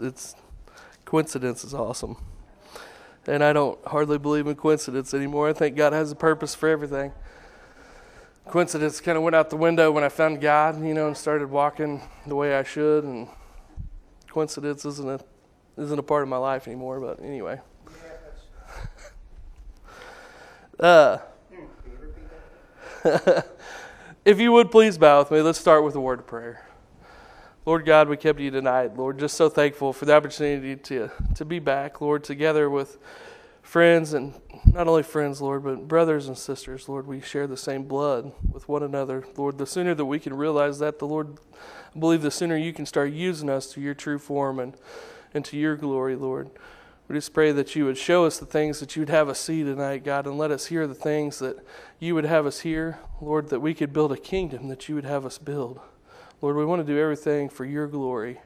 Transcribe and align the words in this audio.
It's 0.00 0.34
coincidence 1.04 1.64
is 1.64 1.74
awesome. 1.74 2.16
And 3.26 3.44
I 3.44 3.52
don't 3.52 3.78
hardly 3.86 4.18
believe 4.18 4.46
in 4.46 4.54
coincidence 4.54 5.12
anymore. 5.12 5.48
I 5.48 5.52
think 5.52 5.76
God 5.76 5.92
has 5.92 6.10
a 6.10 6.16
purpose 6.16 6.54
for 6.54 6.68
everything. 6.68 7.12
Coincidence 8.48 9.00
kind 9.00 9.16
of 9.18 9.22
went 9.22 9.36
out 9.36 9.50
the 9.50 9.56
window 9.56 9.92
when 9.92 10.02
I 10.02 10.08
found 10.08 10.40
God, 10.40 10.82
you 10.84 10.94
know, 10.94 11.06
and 11.06 11.16
started 11.16 11.50
walking 11.50 12.02
the 12.26 12.34
way 12.34 12.54
I 12.54 12.62
should. 12.62 13.04
And 13.04 13.28
coincidence 14.28 14.84
isn't 14.84 15.08
a 15.08 15.20
isn't 15.76 15.98
a 15.98 16.02
part 16.02 16.22
of 16.22 16.28
my 16.28 16.36
life 16.36 16.66
anymore. 16.66 17.00
But 17.00 17.20
anyway, 17.22 17.60
uh, 20.80 21.18
if 24.24 24.40
you 24.40 24.52
would 24.52 24.70
please 24.70 24.98
bow 24.98 25.20
with 25.20 25.30
me, 25.30 25.40
let's 25.42 25.60
start 25.60 25.84
with 25.84 25.94
a 25.94 26.00
word 26.00 26.20
of 26.20 26.26
prayer. 26.26 26.66
Lord 27.66 27.84
God, 27.84 28.08
we 28.08 28.16
kept 28.16 28.40
you 28.40 28.50
tonight. 28.50 28.96
Lord, 28.96 29.18
just 29.18 29.36
so 29.36 29.50
thankful 29.50 29.92
for 29.92 30.06
the 30.06 30.14
opportunity 30.14 30.76
to, 30.76 31.10
to 31.34 31.44
be 31.44 31.58
back, 31.58 32.00
Lord, 32.00 32.24
together 32.24 32.70
with 32.70 32.96
friends 33.60 34.14
and 34.14 34.32
not 34.64 34.88
only 34.88 35.02
friends, 35.02 35.42
Lord, 35.42 35.64
but 35.64 35.86
brothers 35.86 36.26
and 36.26 36.38
sisters. 36.38 36.88
Lord, 36.88 37.06
we 37.06 37.20
share 37.20 37.46
the 37.46 37.58
same 37.58 37.82
blood 37.82 38.32
with 38.50 38.66
one 38.66 38.82
another. 38.82 39.26
Lord, 39.36 39.58
the 39.58 39.66
sooner 39.66 39.94
that 39.94 40.06
we 40.06 40.18
can 40.18 40.32
realize 40.34 40.78
that, 40.78 40.98
the 40.98 41.06
Lord, 41.06 41.36
I 41.94 41.98
believe 41.98 42.22
the 42.22 42.30
sooner 42.30 42.56
you 42.56 42.72
can 42.72 42.86
start 42.86 43.12
using 43.12 43.50
us 43.50 43.70
to 43.72 43.80
your 43.82 43.94
true 43.94 44.18
form 44.18 44.58
and, 44.58 44.74
and 45.34 45.44
to 45.44 45.58
your 45.58 45.76
glory, 45.76 46.16
Lord. 46.16 46.50
We 47.08 47.16
just 47.16 47.34
pray 47.34 47.52
that 47.52 47.76
you 47.76 47.84
would 47.84 47.98
show 47.98 48.24
us 48.24 48.38
the 48.38 48.46
things 48.46 48.80
that 48.80 48.96
you'd 48.96 49.10
have 49.10 49.28
us 49.28 49.38
see 49.38 49.64
tonight, 49.64 50.02
God, 50.02 50.26
and 50.26 50.38
let 50.38 50.50
us 50.50 50.66
hear 50.66 50.86
the 50.86 50.94
things 50.94 51.40
that 51.40 51.58
you 51.98 52.14
would 52.14 52.24
have 52.24 52.46
us 52.46 52.60
hear, 52.60 53.00
Lord, 53.20 53.50
that 53.50 53.60
we 53.60 53.74
could 53.74 53.92
build 53.92 54.12
a 54.12 54.16
kingdom 54.16 54.68
that 54.68 54.88
you 54.88 54.94
would 54.94 55.04
have 55.04 55.26
us 55.26 55.36
build. 55.36 55.80
Lord, 56.42 56.56
we 56.56 56.64
want 56.64 56.84
to 56.84 56.92
do 56.92 56.98
everything 56.98 57.48
for 57.48 57.64
your 57.64 57.86
glory. 57.86 58.40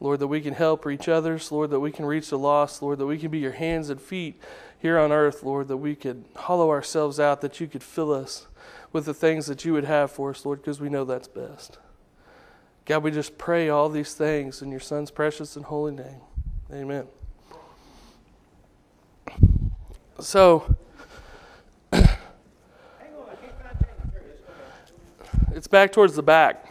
Lord, 0.00 0.20
that 0.20 0.26
we 0.26 0.40
can 0.40 0.54
help 0.54 0.84
reach 0.84 1.08
others. 1.08 1.52
Lord, 1.52 1.70
that 1.70 1.80
we 1.80 1.90
can 1.90 2.04
reach 2.04 2.30
the 2.30 2.38
lost. 2.38 2.82
Lord, 2.82 2.98
that 2.98 3.06
we 3.06 3.18
can 3.18 3.30
be 3.30 3.38
your 3.38 3.52
hands 3.52 3.90
and 3.90 4.00
feet 4.00 4.40
here 4.78 4.98
on 4.98 5.12
earth. 5.12 5.42
Lord, 5.42 5.68
that 5.68 5.76
we 5.78 5.94
could 5.94 6.24
hollow 6.36 6.70
ourselves 6.70 7.20
out, 7.20 7.40
that 7.40 7.60
you 7.60 7.66
could 7.66 7.82
fill 7.82 8.12
us 8.12 8.46
with 8.92 9.06
the 9.06 9.14
things 9.14 9.46
that 9.46 9.64
you 9.64 9.72
would 9.72 9.84
have 9.84 10.10
for 10.10 10.30
us, 10.30 10.44
Lord, 10.44 10.60
because 10.60 10.80
we 10.80 10.88
know 10.88 11.04
that's 11.04 11.28
best. 11.28 11.78
God, 12.84 13.02
we 13.02 13.10
just 13.10 13.38
pray 13.38 13.68
all 13.68 13.88
these 13.88 14.14
things 14.14 14.60
in 14.60 14.70
your 14.70 14.80
Son's 14.80 15.10
precious 15.10 15.56
and 15.56 15.64
holy 15.64 15.92
name. 15.92 16.20
Amen. 16.72 17.06
So, 20.20 20.76
it's 25.52 25.66
back 25.66 25.92
towards 25.92 26.14
the 26.14 26.22
back. 26.22 26.63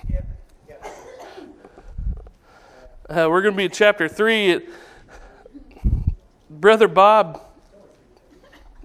Uh, 3.14 3.30
we're 3.30 3.44
going 3.44 3.54
to 3.54 3.58
be 3.58 3.66
at 3.66 3.74
chapter 3.74 4.10
3. 4.10 4.62
Brother 6.50 6.88
Bob 6.88 7.40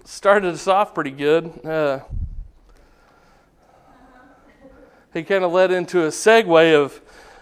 started 0.05 0.53
us 0.53 0.67
off 0.67 0.93
pretty 0.93 1.09
good. 1.09 1.65
Uh, 1.65 2.01
he 5.15 5.23
kind 5.23 5.43
of 5.43 5.51
led 5.51 5.71
into 5.71 6.03
a 6.03 6.09
segue 6.09 6.75
of, 6.75 7.01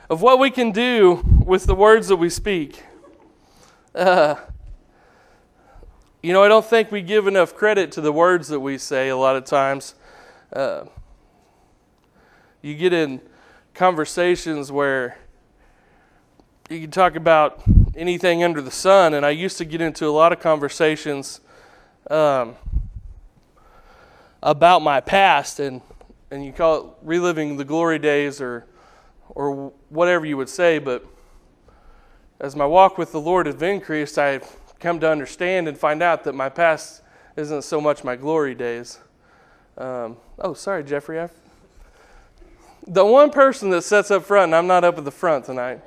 of 0.10 0.22
what 0.22 0.40
we 0.40 0.50
can 0.50 0.72
do 0.72 1.22
with 1.46 1.66
the 1.66 1.76
words 1.76 2.08
that 2.08 2.16
we 2.16 2.30
speak. 2.30 2.82
Uh, 3.94 4.36
you 6.24 6.32
know, 6.32 6.42
I 6.42 6.48
don't 6.48 6.66
think 6.66 6.90
we 6.90 7.02
give 7.02 7.28
enough 7.28 7.54
credit 7.54 7.92
to 7.94 8.02
the 8.02 8.14
words 8.14 8.48
that 8.48 8.62
we 8.62 8.78
say 8.78 9.10
a 9.10 9.18
lot 9.18 9.36
of 9.36 9.44
times. 9.44 9.94
Uh, 10.54 10.86
you 12.62 12.76
get 12.76 12.94
in 12.94 13.20
conversations 13.74 14.72
where 14.72 15.18
you 16.70 16.82
can 16.82 16.92
talk 16.92 17.16
about 17.16 17.64
anything 17.96 18.44
under 18.44 18.62
the 18.62 18.72
sun, 18.72 19.14
and 19.14 19.26
I 19.26 19.30
used 19.30 19.58
to 19.60 19.66
get 19.66 19.80
into 19.80 20.06
a 20.06 20.12
lot 20.12 20.34
of 20.34 20.42
conversations 20.42 21.40
um, 22.10 22.56
about 24.44 24.82
my 24.82 25.00
past, 25.00 25.60
and 25.60 25.82
and 26.30 26.46
you 26.46 26.52
call 26.52 26.78
it 26.78 26.86
reliving 27.04 27.56
the 27.56 27.64
glory 27.64 28.00
days, 28.00 28.42
or 28.42 28.66
or 29.30 29.72
whatever 29.90 30.26
you 30.26 30.36
would 30.36 30.50
say. 30.50 30.78
But 30.78 31.06
as 32.42 32.54
my 32.54 32.66
walk 32.66 32.98
with 32.98 33.14
the 33.14 33.22
Lord 33.22 33.46
has 33.46 33.62
increased, 33.62 34.18
I've 34.18 34.58
come 34.80 35.00
to 35.00 35.10
understand 35.10 35.70
and 35.70 35.78
find 35.78 36.04
out 36.04 36.26
that 36.26 36.34
my 36.34 36.50
past 36.50 37.02
isn't 37.38 37.62
so 37.62 37.80
much 37.80 38.04
my 38.04 38.18
glory 38.18 38.56
days. 38.56 39.00
Um, 39.78 40.18
oh, 40.40 40.54
sorry, 40.54 40.84
Jeffrey. 40.84 41.20
I've, 41.20 41.32
the 42.86 43.06
one 43.06 43.32
person 43.32 43.70
that 43.70 43.84
sits 43.84 44.12
up 44.12 44.26
front, 44.26 44.50
and 44.50 44.56
I'm 44.56 44.68
not 44.68 44.84
up 44.84 44.98
at 44.98 45.06
the 45.06 45.12
front 45.12 45.46
tonight. 45.46 45.82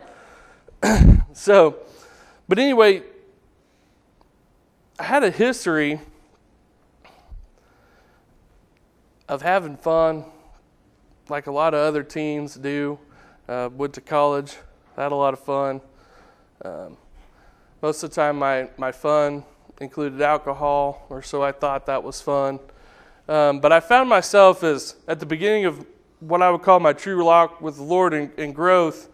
so, 1.32 1.76
but 2.48 2.58
anyway, 2.58 3.02
I 4.98 5.04
had 5.04 5.22
a 5.22 5.30
history 5.30 6.00
of 9.28 9.42
having 9.42 9.76
fun, 9.76 10.24
like 11.28 11.46
a 11.46 11.52
lot 11.52 11.74
of 11.74 11.80
other 11.80 12.02
teens 12.02 12.54
do. 12.54 12.98
Uh, 13.48 13.68
went 13.72 13.92
to 13.94 14.00
college, 14.00 14.56
had 14.96 15.12
a 15.12 15.14
lot 15.14 15.34
of 15.34 15.40
fun. 15.40 15.80
Um, 16.64 16.96
most 17.82 18.02
of 18.02 18.10
the 18.10 18.16
time, 18.16 18.38
my, 18.38 18.68
my 18.76 18.92
fun 18.92 19.44
included 19.80 20.20
alcohol, 20.22 21.06
or 21.10 21.22
so 21.22 21.42
I 21.42 21.52
thought 21.52 21.86
that 21.86 22.02
was 22.02 22.20
fun. 22.20 22.60
Um, 23.28 23.60
but 23.60 23.72
I 23.72 23.80
found 23.80 24.08
myself 24.08 24.62
as 24.62 24.96
at 25.08 25.20
the 25.20 25.26
beginning 25.26 25.64
of 25.64 25.84
what 26.20 26.42
I 26.42 26.50
would 26.50 26.62
call 26.62 26.80
my 26.80 26.92
true 26.92 27.24
walk 27.24 27.60
with 27.60 27.76
the 27.76 27.82
Lord 27.82 28.14
and, 28.14 28.30
and 28.38 28.54
growth. 28.54 29.08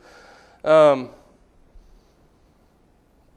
Um, 0.64 1.10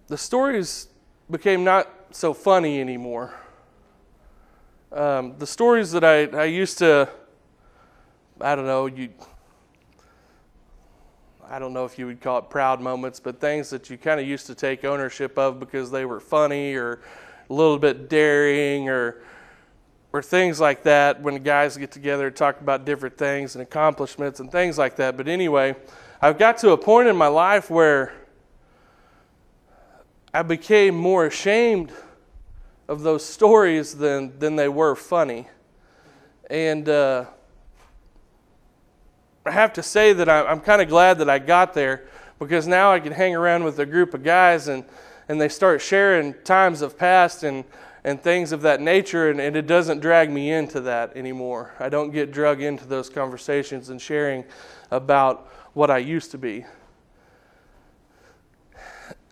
the 0.09 0.17
stories 0.17 0.87
became 1.29 1.63
not 1.63 1.87
so 2.09 2.33
funny 2.33 2.81
anymore. 2.81 3.31
Um, 4.91 5.35
the 5.37 5.45
stories 5.45 5.91
that 5.91 6.03
I, 6.03 6.23
I 6.35 6.45
used 6.45 6.79
to, 6.79 7.07
I 8.41 8.55
don't 8.55 8.65
know, 8.65 8.87
you, 8.87 9.09
I 11.47 11.59
don't 11.59 11.73
know 11.73 11.85
if 11.85 11.99
you 11.99 12.07
would 12.07 12.21
call 12.21 12.39
it 12.39 12.49
proud 12.49 12.81
moments, 12.81 13.19
but 13.19 13.39
things 13.39 13.69
that 13.69 13.91
you 13.91 13.99
kind 13.99 14.19
of 14.19 14.27
used 14.27 14.47
to 14.47 14.55
take 14.55 14.83
ownership 14.83 15.37
of 15.37 15.59
because 15.59 15.91
they 15.91 16.05
were 16.05 16.19
funny 16.19 16.73
or 16.73 17.01
a 17.47 17.53
little 17.53 17.77
bit 17.77 18.09
daring 18.09 18.89
or 18.89 19.21
or 20.11 20.23
things 20.23 20.59
like 20.59 20.81
that 20.81 21.21
when 21.21 21.35
guys 21.43 21.77
get 21.77 21.91
together 21.91 22.25
and 22.25 22.35
talk 22.35 22.59
about 22.61 22.83
different 22.83 23.15
things 23.15 23.53
and 23.53 23.61
accomplishments 23.61 24.39
and 24.39 24.51
things 24.51 24.75
like 24.75 24.95
that. 24.95 25.15
But 25.15 25.27
anyway, 25.27 25.75
I've 26.19 26.39
got 26.39 26.57
to 26.59 26.71
a 26.71 26.77
point 26.79 27.07
in 27.07 27.15
my 27.15 27.27
life 27.27 27.69
where 27.69 28.11
I 30.33 30.43
became 30.43 30.95
more 30.95 31.25
ashamed 31.25 31.91
of 32.87 33.01
those 33.01 33.25
stories 33.25 33.95
than, 33.95 34.37
than 34.37 34.55
they 34.55 34.69
were 34.69 34.95
funny. 34.95 35.47
And 36.49 36.87
uh, 36.87 37.25
I 39.45 39.51
have 39.51 39.73
to 39.73 39.83
say 39.83 40.13
that 40.13 40.29
I, 40.29 40.45
I'm 40.45 40.59
kind 40.59 40.81
of 40.81 40.87
glad 40.87 41.17
that 41.17 41.29
I 41.29 41.39
got 41.39 41.73
there 41.73 42.07
because 42.37 42.67
now 42.67 42.91
I 42.91 42.99
can 42.99 43.11
hang 43.11 43.35
around 43.35 43.63
with 43.63 43.79
a 43.79 43.85
group 43.85 44.13
of 44.13 44.23
guys 44.23 44.67
and, 44.67 44.85
and 45.27 45.41
they 45.41 45.49
start 45.49 45.81
sharing 45.81 46.35
times 46.43 46.83
of 46.83 46.97
past 46.97 47.43
and, 47.43 47.63
and 48.03 48.21
things 48.21 48.51
of 48.51 48.61
that 48.61 48.81
nature, 48.81 49.29
and, 49.29 49.41
and 49.41 49.55
it 49.55 49.67
doesn't 49.67 49.99
drag 49.99 50.31
me 50.31 50.51
into 50.51 50.79
that 50.81 51.15
anymore. 51.17 51.73
I 51.79 51.89
don't 51.89 52.11
get 52.11 52.31
drug 52.31 52.61
into 52.61 52.85
those 52.85 53.09
conversations 53.09 53.89
and 53.89 54.01
sharing 54.01 54.45
about 54.89 55.51
what 55.73 55.91
I 55.91 55.97
used 55.97 56.31
to 56.31 56.37
be. 56.37 56.65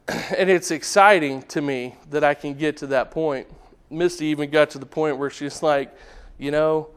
and 0.37 0.49
it's 0.49 0.71
exciting 0.71 1.41
to 1.43 1.61
me 1.61 1.95
that 2.09 2.23
I 2.23 2.33
can 2.33 2.53
get 2.53 2.77
to 2.77 2.87
that 2.87 3.11
point. 3.11 3.47
Misty 3.89 4.27
even 4.27 4.49
got 4.49 4.69
to 4.71 4.79
the 4.79 4.85
point 4.85 5.17
where 5.17 5.29
she's 5.29 5.61
like, 5.61 5.95
you 6.37 6.51
know, 6.51 6.89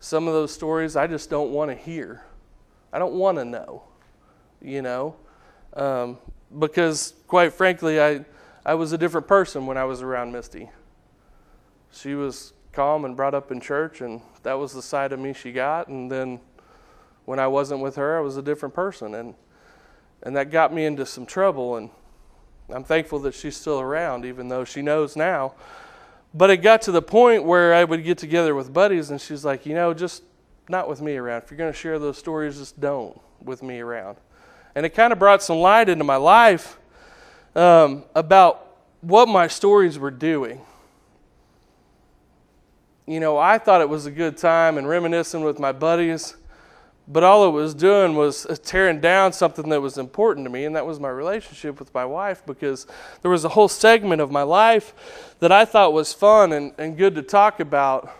some 0.00 0.28
of 0.28 0.34
those 0.34 0.52
stories 0.52 0.96
I 0.96 1.06
just 1.06 1.30
don't 1.30 1.50
want 1.50 1.70
to 1.70 1.76
hear. 1.76 2.24
I 2.92 2.98
don't 2.98 3.14
want 3.14 3.38
to 3.38 3.44
know, 3.44 3.82
you 4.60 4.82
know, 4.82 5.16
um, 5.74 6.18
because 6.58 7.14
quite 7.26 7.52
frankly, 7.52 8.00
I, 8.00 8.24
I 8.64 8.74
was 8.74 8.92
a 8.92 8.98
different 8.98 9.26
person 9.26 9.66
when 9.66 9.76
I 9.76 9.84
was 9.84 10.02
around 10.02 10.32
Misty. 10.32 10.70
She 11.90 12.14
was 12.14 12.52
calm 12.72 13.04
and 13.04 13.16
brought 13.16 13.34
up 13.34 13.50
in 13.50 13.60
church, 13.60 14.00
and 14.00 14.20
that 14.42 14.54
was 14.54 14.72
the 14.72 14.82
side 14.82 15.12
of 15.12 15.20
me 15.20 15.32
she 15.32 15.52
got. 15.52 15.88
And 15.88 16.10
then 16.10 16.40
when 17.24 17.38
I 17.38 17.46
wasn't 17.46 17.80
with 17.80 17.96
her, 17.96 18.18
I 18.18 18.20
was 18.20 18.36
a 18.36 18.42
different 18.42 18.74
person, 18.74 19.14
and 19.14 19.34
and 20.22 20.36
that 20.36 20.50
got 20.50 20.72
me 20.74 20.84
into 20.84 21.06
some 21.06 21.24
trouble. 21.24 21.76
And 21.76 21.90
I'm 22.70 22.84
thankful 22.84 23.18
that 23.20 23.34
she's 23.34 23.56
still 23.56 23.80
around, 23.80 24.24
even 24.24 24.48
though 24.48 24.64
she 24.64 24.82
knows 24.82 25.16
now. 25.16 25.54
But 26.34 26.50
it 26.50 26.58
got 26.58 26.82
to 26.82 26.92
the 26.92 27.02
point 27.02 27.44
where 27.44 27.72
I 27.72 27.84
would 27.84 28.04
get 28.04 28.18
together 28.18 28.54
with 28.54 28.72
buddies, 28.72 29.10
and 29.10 29.20
she's 29.20 29.44
like, 29.44 29.64
you 29.64 29.74
know, 29.74 29.94
just 29.94 30.22
not 30.68 30.88
with 30.88 31.00
me 31.00 31.16
around. 31.16 31.42
If 31.42 31.50
you're 31.50 31.58
going 31.58 31.72
to 31.72 31.78
share 31.78 31.98
those 31.98 32.18
stories, 32.18 32.58
just 32.58 32.78
don't 32.78 33.18
with 33.42 33.62
me 33.62 33.80
around. 33.80 34.18
And 34.74 34.84
it 34.84 34.90
kind 34.90 35.12
of 35.12 35.18
brought 35.18 35.42
some 35.42 35.58
light 35.58 35.88
into 35.88 36.04
my 36.04 36.16
life 36.16 36.78
um, 37.56 38.04
about 38.14 38.76
what 39.00 39.28
my 39.28 39.46
stories 39.46 39.98
were 39.98 40.10
doing. 40.10 40.60
You 43.06 43.20
know, 43.20 43.38
I 43.38 43.56
thought 43.56 43.80
it 43.80 43.88
was 43.88 44.04
a 44.04 44.10
good 44.10 44.36
time 44.36 44.76
and 44.76 44.86
reminiscing 44.86 45.42
with 45.42 45.58
my 45.58 45.72
buddies, 45.72 46.36
But 47.10 47.24
all 47.24 47.48
it 47.48 47.52
was 47.52 47.74
doing 47.74 48.16
was 48.16 48.44
uh, 48.44 48.56
tearing 48.62 49.00
down 49.00 49.32
something 49.32 49.70
that 49.70 49.80
was 49.80 49.96
important 49.96 50.44
to 50.44 50.50
me, 50.50 50.66
and 50.66 50.76
that 50.76 50.84
was 50.84 51.00
my 51.00 51.08
relationship 51.08 51.78
with 51.78 51.92
my 51.94 52.04
wife 52.04 52.44
because 52.44 52.86
there 53.22 53.30
was 53.30 53.46
a 53.46 53.48
whole 53.48 53.68
segment 53.68 54.20
of 54.20 54.30
my 54.30 54.42
life 54.42 55.34
that 55.38 55.50
I 55.50 55.64
thought 55.64 55.94
was 55.94 56.12
fun 56.12 56.52
and, 56.52 56.72
and 56.76 56.98
good 56.98 57.14
to 57.14 57.22
talk 57.22 57.60
about, 57.60 58.12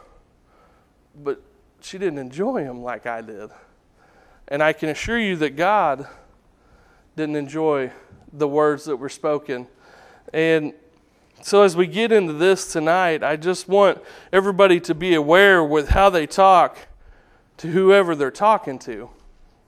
but 1.15 1.43
she 1.83 1.99
didn't 1.99 2.19
enjoy 2.19 2.65
them 2.65 2.83
like 2.83 3.07
I 3.07 3.21
did. 3.21 3.51
And 4.49 4.63
I 4.63 4.73
can 4.73 4.89
assure 4.89 5.19
you 5.19 5.37
that 5.37 5.55
God 5.55 6.09
didn't 7.15 7.37
enjoy 7.37 7.93
the 8.33 8.49
words 8.49 8.87
that 8.87 8.97
were 8.97 9.11
spoken. 9.11 9.67
And 10.33 10.73
so 11.43 11.63
as 11.63 11.77
we 11.77 11.87
get 11.87 12.11
into 12.11 12.33
this 12.33 12.73
tonight, 12.73 13.23
I 13.23 13.37
just 13.37 13.69
want 13.69 13.99
everybody 14.33 14.81
to 14.81 14.95
be 14.95 15.15
aware 15.15 15.63
with 15.63 15.91
how 15.91 16.09
they 16.09 16.27
talk 16.27 16.79
to 17.59 17.69
whoever 17.69 18.15
they're 18.15 18.31
talking 18.31 18.79
to. 18.81 19.11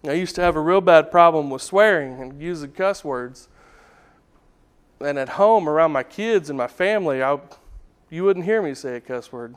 I 0.05 0.13
used 0.13 0.35
to 0.37 0.41
have 0.41 0.57
a 0.57 0.61
real 0.61 0.81
bad 0.81 1.11
problem 1.11 1.51
with 1.51 1.61
swearing 1.61 2.21
and 2.21 2.41
using 2.41 2.73
cuss 2.73 3.05
words. 3.05 3.49
And 5.01 5.19
at 5.19 5.31
home 5.31 5.69
around 5.69 5.93
my 5.93 6.03
kids 6.03 6.49
and 6.49 6.57
my 6.57 6.69
family, 6.69 7.23
I, 7.23 7.39
you 8.09 8.25
wouldn't 8.25 8.47
hear 8.47 8.63
me 8.63 8.75
say 8.75 8.97
a 8.97 9.01
cuss 9.01 9.33
word. 9.33 9.57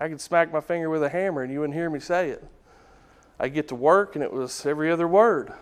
I 0.00 0.08
could 0.08 0.20
smack 0.20 0.52
my 0.52 0.60
finger 0.60 0.88
with 0.88 1.02
a 1.02 1.08
hammer 1.08 1.42
and 1.42 1.52
you 1.52 1.60
wouldn't 1.60 1.76
hear 1.76 1.90
me 1.90 1.98
say 1.98 2.30
it. 2.30 2.44
I 3.38 3.48
get 3.48 3.68
to 3.68 3.74
work 3.74 4.14
and 4.14 4.24
it 4.24 4.32
was 4.32 4.64
every 4.64 4.90
other 4.90 5.08
word. 5.08 5.52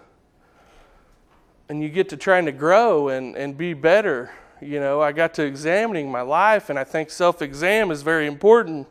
And 1.68 1.82
you 1.82 1.88
get 1.88 2.08
to 2.10 2.16
trying 2.16 2.46
to 2.46 2.52
grow 2.52 3.08
and, 3.08 3.36
and 3.36 3.56
be 3.56 3.74
better. 3.74 4.32
You 4.60 4.80
know, 4.80 5.00
I 5.00 5.12
got 5.12 5.34
to 5.34 5.44
examining 5.44 6.10
my 6.10 6.20
life, 6.20 6.68
and 6.68 6.78
I 6.78 6.84
think 6.84 7.08
self 7.08 7.40
exam 7.40 7.90
is 7.90 8.02
very 8.02 8.26
important 8.26 8.88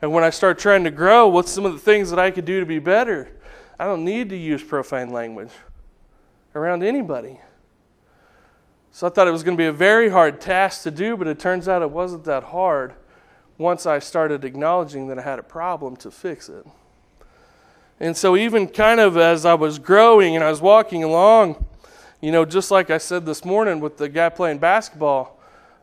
and 0.00 0.12
when 0.12 0.24
I 0.24 0.30
start 0.30 0.58
trying 0.58 0.84
to 0.84 0.90
grow, 0.90 1.28
what's 1.28 1.50
some 1.50 1.66
of 1.66 1.72
the 1.72 1.78
things 1.78 2.10
that 2.10 2.18
I 2.18 2.30
could 2.30 2.44
do 2.44 2.60
to 2.60 2.66
be 2.66 2.78
better? 2.78 3.30
I 3.78 3.84
don't 3.84 4.04
need 4.04 4.28
to 4.30 4.36
use 4.36 4.62
profane 4.62 5.10
language 5.10 5.50
around 6.54 6.82
anybody. 6.82 7.40
So 8.90 9.06
I 9.06 9.10
thought 9.10 9.28
it 9.28 9.32
was 9.32 9.42
going 9.42 9.56
to 9.56 9.60
be 9.60 9.66
a 9.66 9.72
very 9.72 10.08
hard 10.08 10.40
task 10.40 10.82
to 10.82 10.90
do, 10.90 11.16
but 11.16 11.26
it 11.26 11.38
turns 11.38 11.68
out 11.68 11.82
it 11.82 11.90
wasn't 11.90 12.24
that 12.24 12.44
hard 12.44 12.94
once 13.56 13.86
I 13.86 13.98
started 13.98 14.44
acknowledging 14.44 15.08
that 15.08 15.18
I 15.18 15.22
had 15.22 15.38
a 15.38 15.42
problem 15.42 15.96
to 15.96 16.10
fix 16.10 16.48
it. 16.48 16.66
And 18.00 18.16
so, 18.16 18.36
even 18.36 18.68
kind 18.68 19.00
of 19.00 19.16
as 19.16 19.44
I 19.44 19.54
was 19.54 19.80
growing 19.80 20.36
and 20.36 20.44
I 20.44 20.50
was 20.50 20.60
walking 20.60 21.02
along, 21.02 21.64
you 22.20 22.30
know, 22.30 22.44
just 22.44 22.70
like 22.70 22.90
I 22.90 22.98
said 22.98 23.26
this 23.26 23.44
morning 23.44 23.80
with 23.80 23.96
the 23.96 24.08
guy 24.08 24.28
playing 24.28 24.58
basketball, 24.58 25.40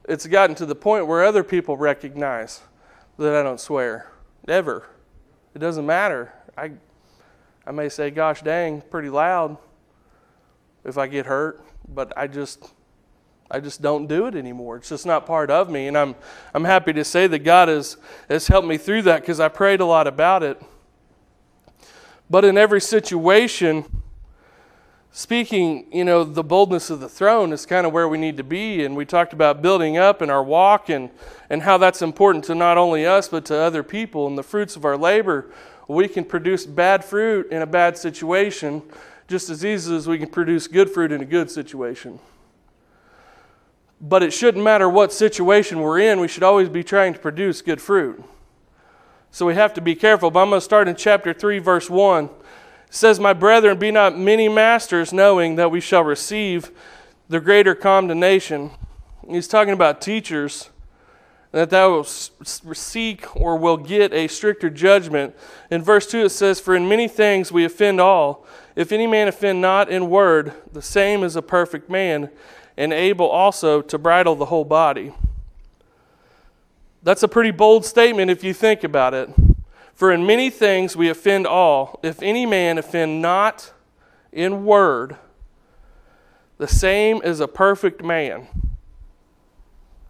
it's 0.07 0.25
gotten 0.25 0.55
to 0.57 0.65
the 0.65 0.75
point 0.75 1.07
where 1.07 1.23
other 1.23 1.43
people 1.43 1.75
recognize 1.75 2.61
that 3.17 3.35
I 3.35 3.43
don't 3.43 3.59
swear. 3.59 4.11
Ever. 4.47 4.87
It 5.53 5.59
doesn't 5.59 5.85
matter. 5.85 6.33
I, 6.57 6.71
I 7.65 7.71
may 7.71 7.89
say, 7.89 8.11
gosh 8.11 8.41
dang, 8.41 8.81
pretty 8.81 9.09
loud 9.09 9.57
if 10.83 10.97
I 10.97 11.07
get 11.07 11.25
hurt, 11.25 11.63
but 11.87 12.13
I 12.17 12.27
just 12.27 12.71
I 13.49 13.59
just 13.59 13.81
don't 13.81 14.07
do 14.07 14.25
it 14.25 14.35
anymore. 14.35 14.77
It's 14.77 14.89
just 14.89 15.05
not 15.05 15.25
part 15.25 15.51
of 15.51 15.69
me. 15.69 15.87
And 15.87 15.97
I'm 15.97 16.15
I'm 16.53 16.63
happy 16.63 16.93
to 16.93 17.03
say 17.03 17.27
that 17.27 17.39
God 17.39 17.67
has, 17.67 17.97
has 18.27 18.47
helped 18.47 18.67
me 18.67 18.77
through 18.77 19.03
that 19.03 19.21
because 19.21 19.39
I 19.39 19.49
prayed 19.49 19.81
a 19.81 19.85
lot 19.85 20.07
about 20.07 20.43
it. 20.43 20.61
But 22.29 22.43
in 22.43 22.57
every 22.57 22.81
situation, 22.81 23.85
speaking, 25.15 25.85
you 25.93 26.03
know, 26.03 26.25
the 26.25 26.43
boldness 26.43 26.89
of 26.89 26.99
the 26.99 27.07
throne 27.07 27.53
is 27.53 27.65
kind 27.65 27.87
of 27.87 27.93
where 27.93 28.05
we 28.09 28.17
need 28.17 28.35
to 28.35 28.43
be. 28.43 28.83
And 28.83 28.97
we 28.97 29.05
talked 29.05 29.31
about 29.31 29.61
building 29.61 29.97
up 29.97 30.21
in 30.21 30.29
our 30.29 30.43
walk 30.43 30.89
and, 30.89 31.09
and 31.49 31.61
how 31.61 31.77
that's 31.77 32.01
important 32.01 32.43
to 32.45 32.55
not 32.55 32.77
only 32.77 33.05
us, 33.05 33.29
but 33.29 33.45
to 33.45 33.55
other 33.57 33.81
people 33.81 34.27
and 34.27 34.37
the 34.37 34.43
fruits 34.43 34.75
of 34.75 34.83
our 34.83 34.97
labor. 34.97 35.49
We 35.87 36.09
can 36.09 36.25
produce 36.25 36.65
bad 36.65 37.05
fruit 37.05 37.49
in 37.49 37.61
a 37.61 37.65
bad 37.65 37.97
situation 37.97 38.81
just 39.29 39.49
as 39.49 39.63
easily 39.63 39.95
as 39.95 40.05
we 40.05 40.19
can 40.19 40.27
produce 40.27 40.67
good 40.67 40.89
fruit 40.89 41.13
in 41.13 41.21
a 41.21 41.25
good 41.25 41.49
situation. 41.49 42.19
But 44.01 44.21
it 44.21 44.31
shouldn't 44.31 44.65
matter 44.65 44.89
what 44.89 45.13
situation 45.13 45.79
we're 45.79 46.01
in, 46.01 46.19
we 46.19 46.27
should 46.27 46.43
always 46.43 46.67
be 46.67 46.83
trying 46.83 47.13
to 47.13 47.19
produce 47.19 47.61
good 47.61 47.81
fruit. 47.81 48.21
So 49.31 49.45
we 49.45 49.55
have 49.55 49.73
to 49.75 49.81
be 49.81 49.95
careful. 49.95 50.29
But 50.29 50.41
I'm 50.41 50.49
going 50.49 50.59
to 50.59 50.65
start 50.65 50.89
in 50.89 50.95
chapter 50.97 51.33
3, 51.33 51.59
verse 51.59 51.89
1 51.89 52.29
says, 52.89 53.19
My 53.19 53.33
brethren, 53.33 53.77
be 53.77 53.91
not 53.91 54.17
many 54.17 54.49
masters, 54.49 55.11
knowing 55.11 55.55
that 55.55 55.71
we 55.71 55.79
shall 55.79 56.03
receive 56.03 56.71
the 57.29 57.39
greater 57.39 57.75
condemnation. 57.75 58.71
He's 59.27 59.47
talking 59.47 59.73
about 59.73 60.01
teachers, 60.01 60.69
that 61.51 61.69
thou 61.69 61.89
will 61.91 62.03
seek 62.03 63.35
or 63.35 63.57
will 63.57 63.77
get 63.77 64.13
a 64.13 64.27
stricter 64.27 64.69
judgment. 64.69 65.35
In 65.71 65.81
verse 65.81 66.05
2 66.05 66.25
it 66.25 66.29
says, 66.29 66.59
For 66.59 66.75
in 66.75 66.87
many 66.87 67.07
things 67.07 67.51
we 67.51 67.63
offend 67.63 68.01
all. 68.01 68.45
If 68.75 68.91
any 68.91 69.07
man 69.07 69.29
offend 69.29 69.61
not 69.61 69.89
in 69.89 70.09
word, 70.09 70.53
the 70.73 70.81
same 70.81 71.23
is 71.23 71.37
a 71.37 71.41
perfect 71.41 71.89
man, 71.89 72.29
and 72.75 72.91
able 72.91 73.29
also 73.29 73.81
to 73.81 73.97
bridle 73.97 74.35
the 74.35 74.47
whole 74.47 74.65
body. 74.65 75.13
That's 77.01 77.23
a 77.23 77.27
pretty 77.27 77.51
bold 77.51 77.85
statement 77.85 78.31
if 78.31 78.43
you 78.43 78.53
think 78.53 78.83
about 78.83 79.13
it. 79.13 79.29
For 79.95 80.11
in 80.11 80.25
many 80.25 80.49
things 80.49 80.97
we 80.97 81.09
offend 81.09 81.47
all. 81.47 81.99
If 82.03 82.21
any 82.21 82.45
man 82.45 82.77
offend 82.77 83.21
not 83.21 83.71
in 84.31 84.65
word, 84.65 85.15
the 86.57 86.67
same 86.67 87.21
is 87.23 87.39
a 87.39 87.47
perfect 87.47 88.03
man, 88.03 88.47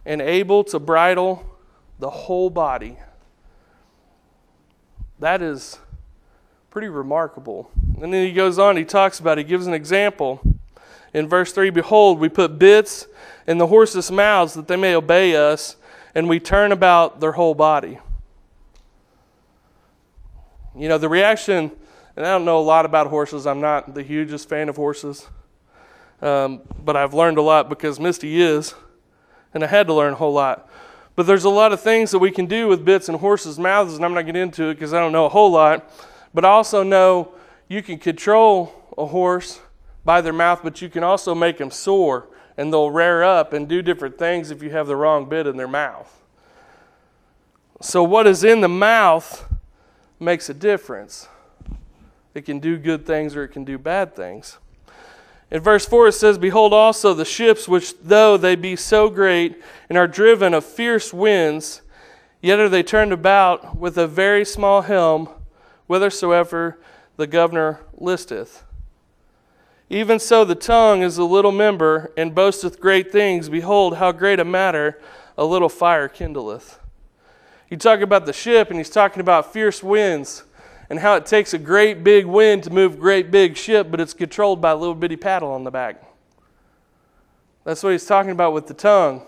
and 0.04 0.20
able 0.20 0.64
to 0.64 0.80
bridle 0.80 1.44
the 2.00 2.10
whole 2.10 2.50
body. 2.50 2.98
That 5.20 5.40
is 5.40 5.78
pretty 6.70 6.88
remarkable. 6.88 7.70
And 8.02 8.12
then 8.12 8.26
he 8.26 8.32
goes 8.32 8.58
on, 8.58 8.76
he 8.76 8.84
talks 8.84 9.20
about, 9.20 9.38
he 9.38 9.44
gives 9.44 9.66
an 9.66 9.74
example. 9.74 10.40
In 11.14 11.28
verse 11.28 11.52
3 11.52 11.70
Behold, 11.70 12.18
we 12.18 12.28
put 12.28 12.58
bits 12.58 13.06
in 13.46 13.58
the 13.58 13.68
horses' 13.68 14.10
mouths 14.10 14.54
that 14.54 14.66
they 14.66 14.76
may 14.76 14.94
obey 14.94 15.36
us, 15.36 15.76
and 16.14 16.28
we 16.28 16.40
turn 16.40 16.72
about 16.72 17.20
their 17.20 17.32
whole 17.32 17.54
body. 17.54 17.98
You 20.76 20.90
know, 20.90 20.98
the 20.98 21.08
reaction, 21.08 21.70
and 22.16 22.26
I 22.26 22.30
don't 22.32 22.44
know 22.44 22.58
a 22.58 22.60
lot 22.60 22.84
about 22.84 23.06
horses. 23.06 23.46
I'm 23.46 23.62
not 23.62 23.94
the 23.94 24.02
hugest 24.02 24.46
fan 24.46 24.68
of 24.68 24.76
horses. 24.76 25.26
Um, 26.20 26.60
but 26.84 26.96
I've 26.96 27.14
learned 27.14 27.38
a 27.38 27.42
lot 27.42 27.70
because 27.70 27.98
Misty 27.98 28.42
is, 28.42 28.74
and 29.54 29.64
I 29.64 29.68
had 29.68 29.86
to 29.86 29.94
learn 29.94 30.12
a 30.12 30.16
whole 30.16 30.34
lot. 30.34 30.68
But 31.14 31.26
there's 31.26 31.44
a 31.44 31.50
lot 31.50 31.72
of 31.72 31.80
things 31.80 32.10
that 32.10 32.18
we 32.18 32.30
can 32.30 32.44
do 32.44 32.68
with 32.68 32.84
bits 32.84 33.08
and 33.08 33.18
horses' 33.18 33.58
mouths, 33.58 33.94
and 33.94 34.04
I'm 34.04 34.12
not 34.12 34.26
getting 34.26 34.42
into 34.42 34.68
it 34.68 34.74
because 34.74 34.92
I 34.92 34.98
don't 34.98 35.12
know 35.12 35.24
a 35.24 35.30
whole 35.30 35.50
lot. 35.50 35.90
But 36.34 36.44
I 36.44 36.48
also 36.48 36.82
know 36.82 37.32
you 37.68 37.82
can 37.82 37.96
control 37.96 38.74
a 38.98 39.06
horse 39.06 39.60
by 40.04 40.20
their 40.20 40.34
mouth, 40.34 40.60
but 40.62 40.82
you 40.82 40.90
can 40.90 41.02
also 41.02 41.34
make 41.34 41.56
them 41.56 41.70
sore, 41.70 42.28
and 42.58 42.70
they'll 42.70 42.90
rear 42.90 43.22
up 43.22 43.54
and 43.54 43.66
do 43.66 43.80
different 43.80 44.18
things 44.18 44.50
if 44.50 44.62
you 44.62 44.70
have 44.70 44.88
the 44.88 44.96
wrong 44.96 45.26
bit 45.26 45.46
in 45.46 45.56
their 45.56 45.66
mouth. 45.66 46.22
So, 47.80 48.02
what 48.02 48.26
is 48.26 48.44
in 48.44 48.60
the 48.60 48.68
mouth 48.68 49.46
makes 50.18 50.48
a 50.48 50.54
difference. 50.54 51.28
It 52.34 52.44
can 52.44 52.58
do 52.58 52.76
good 52.76 53.06
things 53.06 53.34
or 53.34 53.44
it 53.44 53.48
can 53.48 53.64
do 53.64 53.78
bad 53.78 54.14
things. 54.14 54.58
In 55.50 55.60
verse 55.60 55.86
4, 55.86 56.08
it 56.08 56.12
says, 56.12 56.38
Behold 56.38 56.72
also 56.72 57.14
the 57.14 57.24
ships, 57.24 57.68
which 57.68 57.98
though 58.00 58.36
they 58.36 58.56
be 58.56 58.74
so 58.74 59.08
great 59.08 59.62
and 59.88 59.96
are 59.96 60.08
driven 60.08 60.52
of 60.54 60.64
fierce 60.64 61.12
winds, 61.12 61.82
yet 62.42 62.58
are 62.58 62.68
they 62.68 62.82
turned 62.82 63.12
about 63.12 63.76
with 63.76 63.96
a 63.96 64.08
very 64.08 64.44
small 64.44 64.82
helm, 64.82 65.28
whithersoever 65.86 66.78
the 67.16 67.26
governor 67.26 67.80
listeth. 67.96 68.64
Even 69.88 70.18
so, 70.18 70.44
the 70.44 70.56
tongue 70.56 71.02
is 71.02 71.16
a 71.16 71.24
little 71.24 71.52
member, 71.52 72.12
and 72.16 72.34
boasteth 72.34 72.80
great 72.80 73.12
things. 73.12 73.48
Behold, 73.48 73.98
how 73.98 74.10
great 74.10 74.40
a 74.40 74.44
matter 74.44 75.00
a 75.38 75.44
little 75.44 75.68
fire 75.68 76.08
kindleth. 76.08 76.80
You 77.68 77.76
talk 77.76 78.00
about 78.00 78.26
the 78.26 78.32
ship, 78.32 78.70
and 78.70 78.78
he's 78.78 78.90
talking 78.90 79.20
about 79.20 79.52
fierce 79.52 79.82
winds 79.82 80.44
and 80.88 81.00
how 81.00 81.16
it 81.16 81.26
takes 81.26 81.52
a 81.52 81.58
great 81.58 82.04
big 82.04 82.24
wind 82.24 82.62
to 82.62 82.70
move 82.70 82.94
a 82.94 82.96
great 82.96 83.30
big 83.30 83.56
ship, 83.56 83.90
but 83.90 84.00
it's 84.00 84.14
controlled 84.14 84.60
by 84.60 84.70
a 84.70 84.76
little 84.76 84.94
bitty 84.94 85.16
paddle 85.16 85.50
on 85.50 85.64
the 85.64 85.70
back. 85.70 86.02
That's 87.64 87.82
what 87.82 87.90
he's 87.90 88.06
talking 88.06 88.30
about 88.30 88.52
with 88.52 88.68
the 88.68 88.74
tongue. 88.74 89.22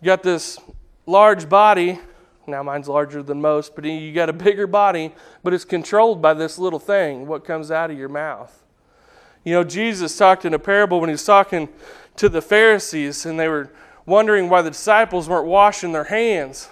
You 0.00 0.06
got 0.06 0.24
this 0.24 0.58
large 1.06 1.48
body. 1.48 2.00
Now 2.48 2.64
mine's 2.64 2.88
larger 2.88 3.22
than 3.22 3.40
most, 3.40 3.76
but 3.76 3.84
you 3.84 4.12
got 4.12 4.28
a 4.28 4.32
bigger 4.32 4.66
body, 4.66 5.14
but 5.44 5.54
it's 5.54 5.64
controlled 5.64 6.20
by 6.20 6.34
this 6.34 6.58
little 6.58 6.80
thing, 6.80 7.26
what 7.26 7.44
comes 7.44 7.70
out 7.70 7.90
of 7.90 7.96
your 7.96 8.08
mouth. 8.08 8.64
You 9.44 9.52
know, 9.52 9.64
Jesus 9.64 10.16
talked 10.16 10.44
in 10.44 10.52
a 10.54 10.58
parable 10.58 11.00
when 11.00 11.08
he 11.08 11.12
was 11.12 11.24
talking 11.24 11.68
to 12.16 12.28
the 12.28 12.42
Pharisees, 12.42 13.24
and 13.24 13.38
they 13.38 13.48
were 13.48 13.70
wondering 14.04 14.48
why 14.48 14.60
the 14.60 14.70
disciples 14.70 15.28
weren't 15.28 15.46
washing 15.46 15.92
their 15.92 16.04
hands 16.04 16.68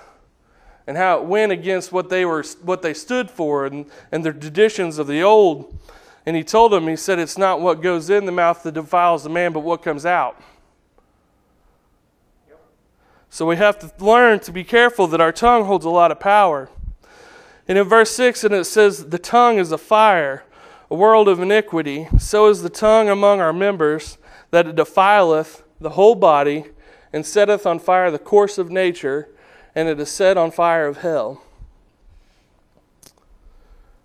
and 0.86 0.96
how 0.96 1.18
it 1.18 1.24
went 1.24 1.52
against 1.52 1.92
what 1.92 2.08
they 2.08 2.24
were 2.24 2.42
what 2.62 2.82
they 2.82 2.94
stood 2.94 3.30
for 3.30 3.66
and, 3.66 3.86
and 4.10 4.24
the 4.24 4.32
traditions 4.32 4.98
of 4.98 5.06
the 5.06 5.22
old. 5.22 5.78
And 6.24 6.36
he 6.36 6.44
told 6.44 6.72
them, 6.72 6.86
he 6.86 6.96
said, 6.96 7.18
it's 7.18 7.38
not 7.38 7.60
what 7.60 7.82
goes 7.82 8.08
in 8.08 8.26
the 8.26 8.32
mouth 8.32 8.62
that 8.62 8.74
defiles 8.74 9.24
the 9.24 9.30
man, 9.30 9.52
but 9.52 9.60
what 9.60 9.82
comes 9.82 10.06
out. 10.06 10.40
So 13.28 13.46
we 13.46 13.56
have 13.56 13.78
to 13.78 14.04
learn 14.04 14.40
to 14.40 14.52
be 14.52 14.62
careful 14.62 15.06
that 15.06 15.20
our 15.20 15.32
tongue 15.32 15.64
holds 15.64 15.84
a 15.86 15.90
lot 15.90 16.12
of 16.12 16.20
power. 16.20 16.68
And 17.66 17.78
in 17.78 17.88
verse 17.88 18.10
6, 18.10 18.44
and 18.44 18.54
it 18.54 18.64
says, 18.64 19.06
the 19.06 19.18
tongue 19.18 19.58
is 19.58 19.72
a 19.72 19.78
fire, 19.78 20.44
a 20.90 20.94
world 20.94 21.28
of 21.28 21.40
iniquity, 21.40 22.08
so 22.18 22.48
is 22.48 22.62
the 22.62 22.68
tongue 22.68 23.08
among 23.08 23.40
our 23.40 23.52
members, 23.52 24.18
that 24.50 24.66
it 24.66 24.76
defileth 24.76 25.62
the 25.80 25.90
whole 25.90 26.14
body, 26.14 26.66
and 27.10 27.24
setteth 27.24 27.64
on 27.64 27.78
fire 27.78 28.10
the 28.10 28.18
course 28.18 28.58
of 28.58 28.70
nature, 28.70 29.28
and 29.74 29.88
it 29.88 29.98
is 29.98 30.10
set 30.10 30.36
on 30.36 30.50
fire 30.50 30.86
of 30.86 30.98
hell. 30.98 31.42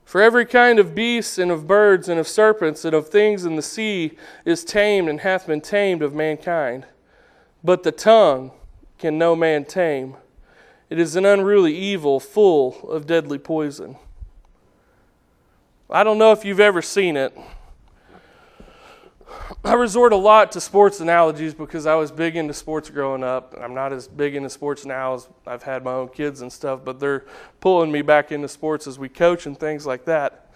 For 0.05 0.21
every 0.21 0.45
kind 0.45 0.79
of 0.79 0.95
beasts, 0.95 1.37
and 1.37 1.51
of 1.51 1.67
birds, 1.67 2.07
and 2.07 2.17
of 2.19 2.27
serpents, 2.27 2.85
and 2.85 2.95
of 2.95 3.09
things 3.09 3.43
in 3.43 3.57
the 3.57 3.61
sea 3.61 4.17
is 4.45 4.63
tamed, 4.63 5.09
and 5.09 5.19
hath 5.19 5.47
been 5.47 5.59
tamed 5.59 6.01
of 6.01 6.13
mankind. 6.13 6.85
But 7.61 7.83
the 7.83 7.91
tongue 7.91 8.51
can 8.97 9.17
no 9.17 9.35
man 9.35 9.65
tame. 9.65 10.15
It 10.89 10.97
is 10.97 11.17
an 11.17 11.25
unruly 11.25 11.75
evil, 11.75 12.21
full 12.21 12.89
of 12.89 13.05
deadly 13.05 13.37
poison. 13.37 13.97
I 15.89 16.03
don't 16.03 16.17
know 16.17 16.31
if 16.31 16.45
you've 16.45 16.61
ever 16.61 16.81
seen 16.81 17.17
it. 17.17 17.37
I 19.63 19.73
resort 19.73 20.11
a 20.11 20.17
lot 20.17 20.51
to 20.53 20.61
sports 20.61 20.99
analogies 20.99 21.53
because 21.53 21.85
I 21.85 21.95
was 21.95 22.11
big 22.11 22.35
into 22.35 22.53
sports 22.53 22.89
growing 22.89 23.23
up. 23.23 23.55
I'm 23.59 23.73
not 23.73 23.93
as 23.93 24.07
big 24.07 24.35
into 24.35 24.49
sports 24.49 24.85
now 24.85 25.13
as 25.13 25.29
I've 25.45 25.63
had 25.63 25.83
my 25.83 25.93
own 25.93 26.09
kids 26.09 26.41
and 26.41 26.51
stuff, 26.51 26.81
but 26.83 26.99
they're 26.99 27.25
pulling 27.59 27.91
me 27.91 28.01
back 28.01 28.31
into 28.31 28.47
sports 28.47 28.87
as 28.87 28.99
we 28.99 29.07
coach 29.07 29.45
and 29.45 29.57
things 29.57 29.85
like 29.85 30.05
that. 30.05 30.51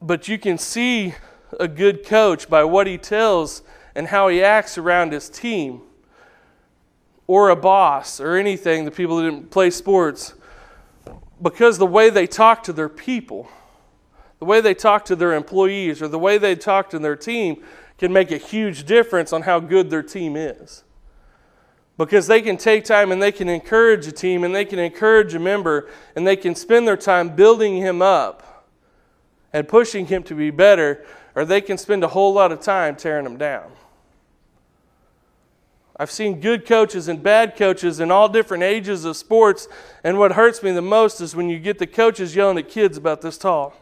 But 0.00 0.28
you 0.28 0.38
can 0.38 0.56
see 0.56 1.14
a 1.58 1.68
good 1.68 2.06
coach 2.06 2.48
by 2.48 2.64
what 2.64 2.86
he 2.86 2.96
tells 2.96 3.62
and 3.94 4.06
how 4.06 4.28
he 4.28 4.42
acts 4.42 4.78
around 4.78 5.12
his 5.12 5.28
team 5.28 5.82
or 7.26 7.50
a 7.50 7.56
boss 7.56 8.20
or 8.20 8.36
anything, 8.36 8.84
the 8.84 8.90
people 8.90 9.16
that 9.18 9.24
didn't 9.24 9.50
play 9.50 9.70
sports, 9.70 10.34
because 11.42 11.76
the 11.76 11.86
way 11.86 12.08
they 12.08 12.26
talk 12.26 12.62
to 12.62 12.72
their 12.72 12.88
people, 12.88 13.50
the 14.38 14.44
way 14.44 14.60
they 14.60 14.74
talk 14.74 15.04
to 15.06 15.16
their 15.16 15.34
employees, 15.34 16.00
or 16.00 16.08
the 16.08 16.18
way 16.18 16.38
they 16.38 16.54
talk 16.54 16.90
to 16.90 16.98
their 16.98 17.16
team 17.16 17.62
can 17.98 18.12
make 18.12 18.30
a 18.30 18.36
huge 18.36 18.84
difference 18.84 19.32
on 19.32 19.42
how 19.42 19.58
good 19.58 19.90
their 19.90 20.02
team 20.02 20.36
is. 20.36 20.84
Because 21.96 22.28
they 22.28 22.40
can 22.40 22.56
take 22.56 22.84
time 22.84 23.10
and 23.10 23.20
they 23.20 23.32
can 23.32 23.48
encourage 23.48 24.06
a 24.06 24.12
team 24.12 24.44
and 24.44 24.54
they 24.54 24.64
can 24.64 24.78
encourage 24.78 25.34
a 25.34 25.40
member 25.40 25.88
and 26.14 26.24
they 26.24 26.36
can 26.36 26.54
spend 26.54 26.86
their 26.86 26.96
time 26.96 27.34
building 27.34 27.76
him 27.76 28.00
up 28.00 28.66
and 29.52 29.66
pushing 29.66 30.06
him 30.06 30.22
to 30.22 30.34
be 30.34 30.50
better, 30.50 31.04
or 31.34 31.44
they 31.44 31.60
can 31.60 31.76
spend 31.76 32.04
a 32.04 32.08
whole 32.08 32.32
lot 32.32 32.52
of 32.52 32.60
time 32.60 32.94
tearing 32.94 33.26
him 33.26 33.36
down. 33.36 33.72
I've 35.96 36.12
seen 36.12 36.40
good 36.40 36.64
coaches 36.64 37.08
and 37.08 37.20
bad 37.20 37.56
coaches 37.56 37.98
in 37.98 38.12
all 38.12 38.28
different 38.28 38.62
ages 38.62 39.04
of 39.04 39.16
sports, 39.16 39.66
and 40.04 40.16
what 40.16 40.32
hurts 40.32 40.62
me 40.62 40.70
the 40.70 40.80
most 40.80 41.20
is 41.20 41.34
when 41.34 41.48
you 41.48 41.58
get 41.58 41.78
the 41.78 41.88
coaches 41.88 42.36
yelling 42.36 42.58
at 42.58 42.68
kids 42.68 42.96
about 42.96 43.20
this 43.20 43.36
tall. 43.36 43.74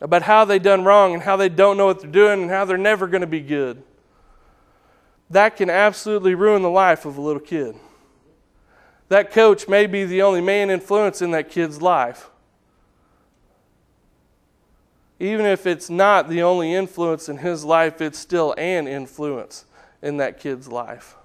About 0.00 0.22
how 0.22 0.44
they 0.44 0.58
done 0.58 0.84
wrong 0.84 1.14
and 1.14 1.22
how 1.22 1.36
they 1.36 1.48
don't 1.48 1.76
know 1.76 1.86
what 1.86 2.00
they're 2.00 2.10
doing 2.10 2.42
and 2.42 2.50
how 2.50 2.64
they're 2.64 2.76
never 2.76 3.06
going 3.06 3.22
to 3.22 3.26
be 3.26 3.40
good. 3.40 3.82
That 5.30 5.56
can 5.56 5.70
absolutely 5.70 6.34
ruin 6.34 6.62
the 6.62 6.70
life 6.70 7.04
of 7.04 7.16
a 7.16 7.20
little 7.20 7.40
kid. 7.40 7.76
That 9.08 9.32
coach 9.32 9.68
may 9.68 9.86
be 9.86 10.04
the 10.04 10.22
only 10.22 10.40
main 10.40 10.70
influence 10.70 11.22
in 11.22 11.30
that 11.30 11.50
kid's 11.50 11.80
life. 11.80 12.28
Even 15.18 15.46
if 15.46 15.66
it's 15.66 15.88
not 15.88 16.28
the 16.28 16.42
only 16.42 16.74
influence 16.74 17.28
in 17.28 17.38
his 17.38 17.64
life, 17.64 18.00
it's 18.00 18.18
still 18.18 18.54
an 18.58 18.86
influence 18.86 19.64
in 20.02 20.18
that 20.18 20.38
kid's 20.38 20.68
life. 20.68 21.16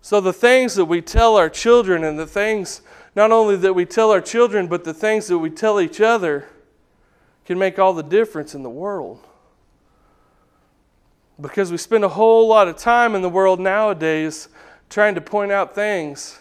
So, 0.00 0.20
the 0.20 0.32
things 0.32 0.74
that 0.74 0.86
we 0.86 1.00
tell 1.00 1.36
our 1.36 1.50
children, 1.50 2.02
and 2.02 2.18
the 2.18 2.26
things 2.26 2.82
not 3.14 3.30
only 3.30 3.56
that 3.56 3.74
we 3.74 3.84
tell 3.84 4.10
our 4.10 4.20
children, 4.20 4.66
but 4.66 4.84
the 4.84 4.94
things 4.94 5.26
that 5.28 5.38
we 5.38 5.50
tell 5.50 5.80
each 5.80 6.00
other, 6.00 6.46
can 7.48 7.58
make 7.58 7.78
all 7.78 7.94
the 7.94 8.02
difference 8.02 8.54
in 8.54 8.62
the 8.62 8.68
world. 8.68 9.18
Because 11.40 11.70
we 11.70 11.78
spend 11.78 12.04
a 12.04 12.08
whole 12.10 12.46
lot 12.46 12.68
of 12.68 12.76
time 12.76 13.14
in 13.14 13.22
the 13.22 13.28
world 13.30 13.58
nowadays 13.58 14.50
trying 14.90 15.14
to 15.14 15.22
point 15.22 15.50
out 15.50 15.74
things 15.74 16.40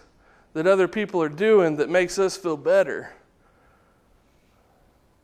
that 0.51 0.67
other 0.67 0.85
people 0.85 1.21
are 1.21 1.29
doing 1.29 1.77
that 1.77 1.89
makes 1.89 2.19
us 2.19 2.35
feel 2.35 2.57
better. 2.57 3.13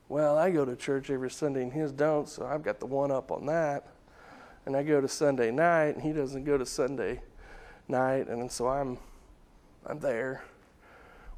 Well, 0.07 0.37
I 0.37 0.51
go 0.51 0.63
to 0.63 0.73
church 0.77 1.09
every 1.09 1.29
Sunday 1.29 1.63
and 1.63 1.73
his 1.73 1.91
don't, 1.91 2.29
so 2.29 2.45
I've 2.45 2.63
got 2.63 2.79
the 2.79 2.85
one 2.85 3.11
up 3.11 3.29
on 3.29 3.45
that 3.47 3.85
and 4.65 4.77
I 4.77 4.83
go 4.83 5.01
to 5.01 5.07
Sunday 5.09 5.51
night, 5.51 5.95
and 5.95 6.01
he 6.01 6.13
doesn't 6.13 6.45
go 6.45 6.57
to 6.57 6.65
Sunday 6.65 7.19
night, 7.89 8.29
and 8.29 8.49
so 8.49 8.69
I'm, 8.69 8.97
I'm 9.85 9.99
there. 9.99 10.45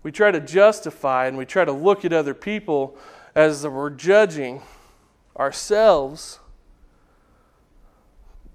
We 0.03 0.11
try 0.11 0.29
to 0.29 0.39
justify 0.39 1.25
and 1.25 1.35
we 1.35 1.47
try 1.47 1.65
to 1.65 1.71
look 1.71 2.05
at 2.05 2.13
other 2.13 2.35
people 2.35 2.95
as 3.35 3.67
we're 3.67 3.89
judging 3.89 4.61
ourselves, 5.37 6.39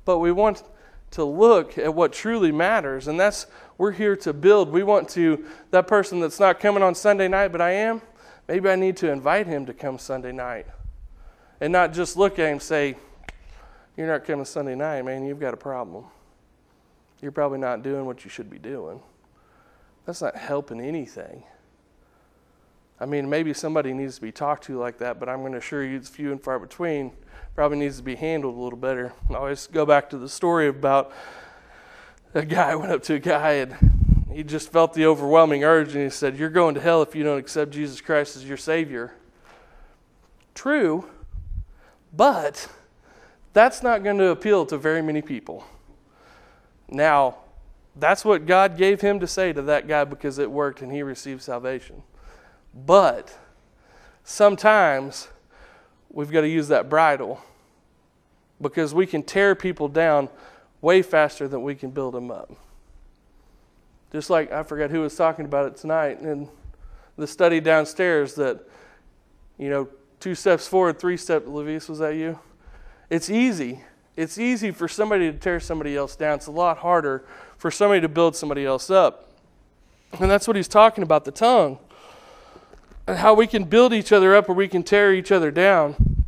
but 0.05 0.19
we 0.19 0.33
want 0.33 0.63
to 1.11 1.25
look 1.25 1.77
at 1.77 1.95
what 1.95 2.13
truly 2.13 2.51
matters, 2.51 3.07
and 3.07 3.21
that's 3.21 3.47
we're 3.77 3.93
here 3.93 4.17
to 4.17 4.33
build. 4.33 4.71
We 4.71 4.83
want 4.83 5.09
to, 5.11 5.45
that 5.71 5.87
person 5.87 6.21
that's 6.21 6.41
not 6.41 6.61
coming 6.61 6.83
on 6.83 6.95
Sunday 6.95 7.29
night, 7.29 7.49
but 7.49 7.61
I 7.61 7.73
am, 7.73 8.01
maybe 8.49 8.69
I 8.69 8.77
need 8.77 8.97
to 8.99 9.11
invite 9.11 9.47
him 9.47 9.67
to 9.67 9.75
come 9.75 9.99
Sunday 9.99 10.33
night 10.33 10.67
and 11.61 11.73
not 11.73 11.93
just 11.93 12.17
look 12.17 12.39
at 12.39 12.47
him 12.47 12.53
and 12.53 12.63
say, 12.63 12.97
you're 13.97 14.07
not 14.07 14.25
coming 14.25 14.45
Sunday 14.45 14.75
night, 14.75 15.05
man, 15.05 15.25
you've 15.25 15.41
got 15.41 15.53
a 15.53 15.59
problem. 15.59 16.05
You're 17.21 17.33
probably 17.33 17.59
not 17.59 17.83
doing 17.83 18.07
what 18.07 18.25
you 18.25 18.31
should 18.31 18.49
be 18.49 18.59
doing. 18.59 19.01
That's 20.07 20.23
not 20.23 20.37
helping 20.37 20.81
anything. 20.81 21.43
I 23.01 23.07
mean, 23.07 23.31
maybe 23.31 23.55
somebody 23.55 23.95
needs 23.95 24.17
to 24.17 24.21
be 24.21 24.31
talked 24.31 24.65
to 24.65 24.79
like 24.79 24.99
that, 24.99 25.19
but 25.19 25.29
I'm 25.29 25.41
going 25.41 25.53
to 25.53 25.59
assure 25.59 25.83
you 25.83 25.97
it's 25.97 26.11
few 26.11 26.33
and 26.33 26.43
far 26.43 26.59
between. 26.59 27.13
Probably 27.55 27.79
needs 27.79 27.97
to 27.97 28.03
be 28.03 28.15
handled 28.15 28.55
a 28.55 28.61
little 28.61 28.79
better. 28.79 29.15
I 29.31 29.35
always 29.35 29.67
go 29.67 29.87
back 29.87 30.11
to 30.11 30.19
the 30.19 30.29
story 30.29 30.69
about 30.69 31.11
a 32.35 32.45
guy 32.45 32.75
went 32.77 32.93
up 32.93 33.03
to 33.05 33.15
a 33.15 33.19
guy 33.19 33.53
and 33.53 33.75
he 34.31 34.43
just 34.43 34.71
felt 34.71 34.93
the 34.93 35.07
overwhelming 35.07 35.65
urge 35.65 35.95
and 35.95 36.05
he 36.05 36.11
said, 36.11 36.39
You're 36.39 36.51
going 36.51 36.75
to 36.75 36.81
hell 36.81 37.01
if 37.01 37.15
you 37.15 37.25
don't 37.25 37.39
accept 37.39 37.71
Jesus 37.71 38.01
Christ 38.03 38.37
as 38.37 38.45
your 38.45 38.59
Savior. 38.59 39.15
True, 40.55 41.09
but 42.15 42.69
that's 43.55 43.83
not 43.83 44.05
going 44.05 44.19
to 44.19 44.29
appeal 44.29 44.67
to 44.67 44.77
very 44.77 45.01
many 45.01 45.23
people. 45.23 45.65
Now, 46.89 47.37
that's 47.97 48.25
what 48.25 48.47
God 48.47 48.77
gave 48.77 49.01
him 49.01 49.21
to 49.21 49.27
say 49.27 49.53
to 49.53 49.63
that 49.63 49.89
guy 49.89 50.05
because 50.05 50.39
it 50.39 50.51
worked 50.51 50.83
and 50.83 50.93
he 50.93 51.03
received 51.03 51.43
salvation. 51.43 52.03
But 52.75 53.37
sometimes 54.25 55.29
we've 56.11 56.31
got 56.31 56.43
to 56.43 56.49
use 56.49 56.69
that 56.69 56.89
bridle 56.89 57.41
because 58.61 58.95
we 58.95 59.07
can 59.07 59.23
tear 59.23 59.55
people 59.55 59.89
down 59.89 60.29
way 60.81 61.03
faster 61.03 61.49
than 61.49 61.63
we 61.63 61.75
can 61.75 61.91
build 61.91 62.15
them 62.15 62.31
up. 62.31 62.51
Just 64.13 64.31
like 64.31 64.51
I 64.51 64.63
forgot 64.63 64.91
who 64.91 65.01
was 65.01 65.15
talking 65.15 65.45
about 65.45 65.67
it 65.67 65.77
tonight 65.77 66.21
in 66.21 66.49
the 67.17 67.27
study 67.27 67.61
downstairs 67.61 68.35
that, 68.35 68.61
you 69.59 69.69
know, 69.69 69.89
two 70.19 70.35
steps 70.35 70.67
forward, 70.67 70.99
three 70.99 71.17
steps, 71.17 71.47
Levis, 71.47 71.89
was 71.89 71.99
that 72.01 72.15
you? 72.15 72.39
It's 73.09 73.31
easy. 73.31 73.83
It's 74.17 74.39
easy 74.39 74.71
for 74.71 74.89
somebody 74.89 75.31
to 75.31 75.39
tear 75.39 75.61
somebody 75.61 75.97
else 75.97 76.17
down. 76.17 76.37
It's 76.37 76.47
a 76.47 76.51
lot 76.51 76.79
harder 76.79 77.25
for 77.57 77.71
somebody 77.71 78.01
to 78.01 78.09
build 78.09 78.37
somebody 78.37 78.65
else 78.65 78.91
up. 78.91 79.31
And 80.19 80.31
that's 80.31 80.47
what 80.47 80.57
he's 80.57 80.69
talking 80.69 81.03
about 81.03 81.25
the 81.25 81.31
tongue. 81.31 81.79
And 83.11 83.19
how 83.19 83.35
we 83.35 83.49
can 83.49 83.65
build 83.65 83.93
each 83.93 84.13
other 84.13 84.37
up 84.37 84.49
or 84.49 84.53
we 84.53 84.69
can 84.69 84.85
tear 84.85 85.13
each 85.13 85.33
other 85.33 85.51
down. 85.51 86.25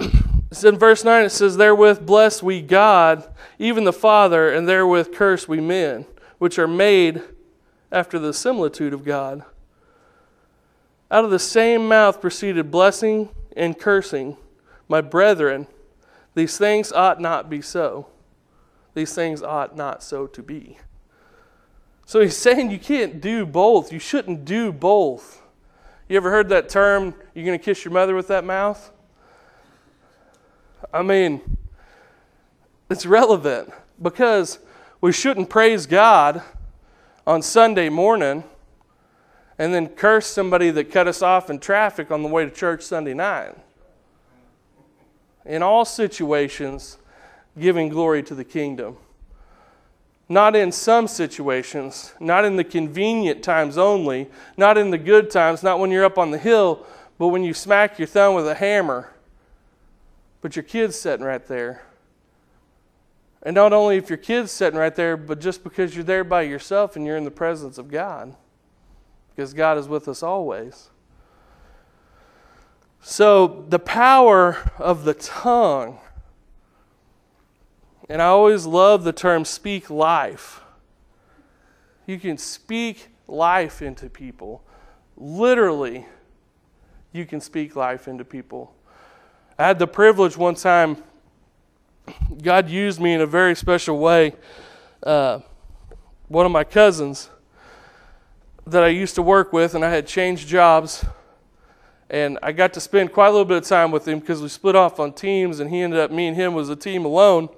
It's 0.50 0.64
in 0.64 0.78
verse 0.78 1.04
9 1.04 1.26
it 1.26 1.28
says, 1.28 1.58
Therewith 1.58 2.06
bless 2.06 2.42
we 2.42 2.62
God, 2.62 3.28
even 3.58 3.84
the 3.84 3.92
Father, 3.92 4.50
and 4.50 4.66
therewith 4.66 5.12
curse 5.12 5.46
we 5.46 5.60
men, 5.60 6.06
which 6.38 6.58
are 6.58 6.66
made 6.66 7.20
after 7.92 8.18
the 8.18 8.32
similitude 8.32 8.94
of 8.94 9.04
God. 9.04 9.44
Out 11.10 11.26
of 11.26 11.30
the 11.30 11.38
same 11.38 11.86
mouth 11.86 12.22
proceeded 12.22 12.70
blessing 12.70 13.28
and 13.54 13.78
cursing. 13.78 14.38
My 14.88 15.02
brethren, 15.02 15.66
these 16.34 16.56
things 16.56 16.90
ought 16.90 17.20
not 17.20 17.50
be 17.50 17.60
so. 17.60 18.06
These 18.94 19.14
things 19.14 19.42
ought 19.42 19.76
not 19.76 20.02
so 20.02 20.26
to 20.26 20.42
be. 20.42 20.78
So 22.08 22.20
he's 22.20 22.38
saying 22.38 22.70
you 22.70 22.78
can't 22.78 23.20
do 23.20 23.44
both. 23.44 23.92
You 23.92 23.98
shouldn't 23.98 24.46
do 24.46 24.72
both. 24.72 25.42
You 26.08 26.16
ever 26.16 26.30
heard 26.30 26.48
that 26.48 26.70
term, 26.70 27.14
you're 27.34 27.44
going 27.44 27.58
to 27.58 27.62
kiss 27.62 27.84
your 27.84 27.92
mother 27.92 28.14
with 28.14 28.28
that 28.28 28.46
mouth? 28.46 28.90
I 30.90 31.02
mean, 31.02 31.58
it's 32.88 33.04
relevant 33.04 33.74
because 34.00 34.58
we 35.02 35.12
shouldn't 35.12 35.50
praise 35.50 35.84
God 35.84 36.40
on 37.26 37.42
Sunday 37.42 37.90
morning 37.90 38.42
and 39.58 39.74
then 39.74 39.86
curse 39.88 40.26
somebody 40.26 40.70
that 40.70 40.90
cut 40.90 41.08
us 41.08 41.20
off 41.20 41.50
in 41.50 41.58
traffic 41.58 42.10
on 42.10 42.22
the 42.22 42.28
way 42.30 42.46
to 42.46 42.50
church 42.50 42.84
Sunday 42.84 43.12
night 43.12 43.54
in 45.44 45.62
all 45.62 45.84
situations, 45.84 46.96
giving 47.60 47.90
glory 47.90 48.22
to 48.22 48.34
the 48.34 48.44
kingdom. 48.44 48.96
Not 50.28 50.54
in 50.54 50.70
some 50.70 51.08
situations, 51.08 52.12
not 52.20 52.44
in 52.44 52.56
the 52.56 52.64
convenient 52.64 53.42
times 53.42 53.78
only, 53.78 54.28
not 54.56 54.76
in 54.76 54.90
the 54.90 54.98
good 54.98 55.30
times, 55.30 55.62
not 55.62 55.78
when 55.78 55.90
you're 55.90 56.04
up 56.04 56.18
on 56.18 56.30
the 56.30 56.38
hill, 56.38 56.86
but 57.18 57.28
when 57.28 57.42
you 57.42 57.54
smack 57.54 57.98
your 57.98 58.06
thumb 58.06 58.34
with 58.34 58.46
a 58.46 58.54
hammer. 58.54 59.12
But 60.40 60.54
your 60.54 60.62
kid's 60.62 60.98
sitting 60.98 61.24
right 61.24 61.44
there. 61.46 61.82
And 63.42 63.54
not 63.54 63.72
only 63.72 63.96
if 63.96 64.10
your 64.10 64.18
kid's 64.18 64.52
sitting 64.52 64.78
right 64.78 64.94
there, 64.94 65.16
but 65.16 65.40
just 65.40 65.64
because 65.64 65.94
you're 65.94 66.04
there 66.04 66.24
by 66.24 66.42
yourself 66.42 66.96
and 66.96 67.06
you're 67.06 67.16
in 67.16 67.24
the 67.24 67.30
presence 67.30 67.78
of 67.78 67.88
God. 67.88 68.34
Because 69.34 69.54
God 69.54 69.78
is 69.78 69.88
with 69.88 70.08
us 70.08 70.22
always. 70.22 70.90
So, 73.00 73.64
the 73.68 73.78
power 73.78 74.72
of 74.76 75.04
the 75.04 75.14
tongue 75.14 76.00
and 78.08 78.22
I 78.22 78.26
always 78.26 78.66
love 78.66 79.04
the 79.04 79.12
term 79.12 79.44
speak 79.44 79.90
life. 79.90 80.60
You 82.06 82.18
can 82.18 82.38
speak 82.38 83.08
life 83.26 83.82
into 83.82 84.08
people. 84.08 84.62
Literally, 85.16 86.06
you 87.12 87.26
can 87.26 87.40
speak 87.40 87.76
life 87.76 88.08
into 88.08 88.24
people. 88.24 88.74
I 89.58 89.66
had 89.66 89.78
the 89.78 89.86
privilege 89.86 90.36
one 90.36 90.54
time, 90.54 91.02
God 92.42 92.70
used 92.70 93.00
me 93.00 93.12
in 93.12 93.20
a 93.20 93.26
very 93.26 93.54
special 93.54 93.98
way. 93.98 94.34
Uh, 95.02 95.40
one 96.28 96.46
of 96.46 96.52
my 96.52 96.64
cousins 96.64 97.28
that 98.66 98.82
I 98.82 98.88
used 98.88 99.14
to 99.16 99.22
work 99.22 99.52
with, 99.52 99.74
and 99.74 99.84
I 99.84 99.90
had 99.90 100.06
changed 100.06 100.48
jobs. 100.48 101.04
And 102.10 102.38
I 102.42 102.52
got 102.52 102.72
to 102.74 102.80
spend 102.80 103.12
quite 103.12 103.28
a 103.28 103.30
little 103.30 103.44
bit 103.44 103.58
of 103.58 103.64
time 103.64 103.90
with 103.90 104.08
him 104.08 104.20
because 104.20 104.40
we 104.40 104.48
split 104.48 104.76
off 104.76 104.98
on 104.98 105.12
teams, 105.12 105.60
and 105.60 105.70
he 105.70 105.80
ended 105.80 105.98
up, 105.98 106.10
me 106.10 106.26
and 106.26 106.36
him 106.36 106.54
was 106.54 106.70
a 106.70 106.76
team 106.76 107.04
alone. 107.04 107.48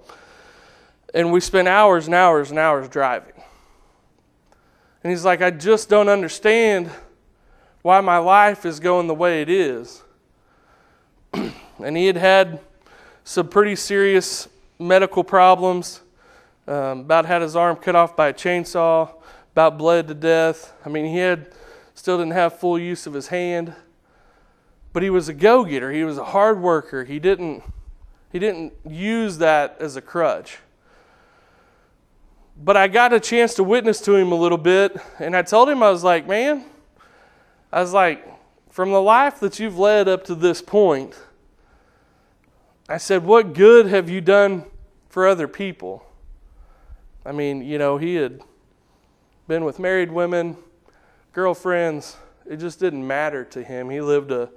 And 1.14 1.32
we 1.32 1.40
spent 1.40 1.68
hours 1.68 2.06
and 2.06 2.14
hours 2.14 2.50
and 2.50 2.58
hours 2.58 2.88
driving. 2.88 3.32
And 5.02 5.10
he's 5.10 5.24
like, 5.24 5.40
I 5.40 5.50
just 5.50 5.88
don't 5.88 6.08
understand 6.08 6.90
why 7.82 8.00
my 8.00 8.18
life 8.18 8.66
is 8.66 8.78
going 8.78 9.06
the 9.06 9.14
way 9.14 9.42
it 9.42 9.48
is. 9.48 10.02
and 11.32 11.96
he 11.96 12.06
had 12.06 12.16
had 12.16 12.60
some 13.24 13.48
pretty 13.48 13.76
serious 13.76 14.48
medical 14.78 15.24
problems, 15.24 16.00
um, 16.66 17.00
about 17.00 17.26
had 17.26 17.42
his 17.42 17.56
arm 17.56 17.76
cut 17.76 17.96
off 17.96 18.14
by 18.14 18.28
a 18.28 18.34
chainsaw, 18.34 19.10
about 19.52 19.78
bled 19.78 20.08
to 20.08 20.14
death. 20.14 20.74
I 20.84 20.88
mean, 20.90 21.06
he 21.06 21.18
had 21.18 21.52
still 21.94 22.18
didn't 22.18 22.32
have 22.32 22.58
full 22.58 22.78
use 22.78 23.06
of 23.06 23.14
his 23.14 23.28
hand, 23.28 23.74
but 24.92 25.02
he 25.02 25.10
was 25.10 25.28
a 25.28 25.34
go-getter. 25.34 25.92
He 25.92 26.04
was 26.04 26.18
a 26.18 26.24
hard 26.24 26.60
worker. 26.60 27.04
He 27.04 27.18
didn't 27.18 27.62
he 28.32 28.38
didn't 28.38 28.74
use 28.88 29.38
that 29.38 29.76
as 29.80 29.96
a 29.96 30.00
crutch 30.00 30.58
but 32.62 32.76
I 32.76 32.88
got 32.88 33.14
a 33.14 33.20
chance 33.20 33.54
to 33.54 33.64
witness 33.64 34.00
to 34.02 34.14
him 34.14 34.32
a 34.32 34.34
little 34.34 34.58
bit, 34.58 34.94
and 35.18 35.34
I 35.34 35.40
told 35.42 35.68
him, 35.70 35.82
I 35.82 35.90
was 35.90 36.04
like, 36.04 36.28
man, 36.28 36.64
I 37.72 37.80
was 37.80 37.94
like, 37.94 38.26
from 38.68 38.92
the 38.92 39.00
life 39.00 39.40
that 39.40 39.58
you've 39.58 39.78
led 39.78 40.08
up 40.08 40.24
to 40.24 40.34
this 40.34 40.60
point, 40.60 41.18
I 42.86 42.98
said, 42.98 43.24
what 43.24 43.54
good 43.54 43.86
have 43.86 44.10
you 44.10 44.20
done 44.20 44.64
for 45.08 45.26
other 45.26 45.48
people? 45.48 46.04
I 47.24 47.32
mean, 47.32 47.62
you 47.62 47.78
know, 47.78 47.96
he 47.96 48.16
had 48.16 48.42
been 49.48 49.64
with 49.64 49.78
married 49.78 50.12
women, 50.12 50.56
girlfriends. 51.32 52.18
It 52.46 52.56
just 52.56 52.78
didn't 52.78 53.06
matter 53.06 53.44
to 53.46 53.62
him. 53.62 53.88
He 53.88 54.00
lived 54.00 54.32
a, 54.32 54.50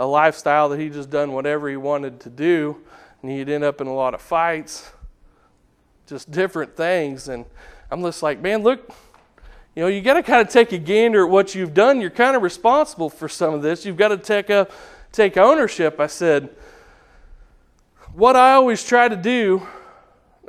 a 0.00 0.06
lifestyle 0.06 0.68
that 0.70 0.80
he 0.80 0.88
just 0.88 1.10
done 1.10 1.32
whatever 1.32 1.68
he 1.68 1.76
wanted 1.76 2.18
to 2.20 2.30
do, 2.30 2.78
and 3.22 3.30
he'd 3.30 3.48
end 3.48 3.62
up 3.62 3.80
in 3.80 3.86
a 3.86 3.94
lot 3.94 4.14
of 4.14 4.20
fights 4.20 4.90
just 6.06 6.30
different 6.30 6.76
things. 6.76 7.28
And 7.28 7.44
I'm 7.90 8.02
just 8.02 8.22
like, 8.22 8.40
man, 8.40 8.62
look, 8.62 8.92
you 9.74 9.82
know, 9.82 9.88
you 9.88 10.00
got 10.00 10.14
to 10.14 10.22
kind 10.22 10.40
of 10.40 10.48
take 10.48 10.72
a 10.72 10.78
gander 10.78 11.24
at 11.24 11.30
what 11.30 11.54
you've 11.54 11.74
done. 11.74 12.00
You're 12.00 12.10
kind 12.10 12.36
of 12.36 12.42
responsible 12.42 13.10
for 13.10 13.28
some 13.28 13.52
of 13.52 13.62
this. 13.62 13.84
You've 13.84 13.96
got 13.96 14.08
to 14.08 14.16
take 14.16 14.48
a, 14.48 14.68
take 15.12 15.36
ownership. 15.36 16.00
I 16.00 16.06
said, 16.06 16.48
what 18.14 18.36
I 18.36 18.54
always 18.54 18.82
try 18.82 19.08
to 19.08 19.16
do, 19.16 19.66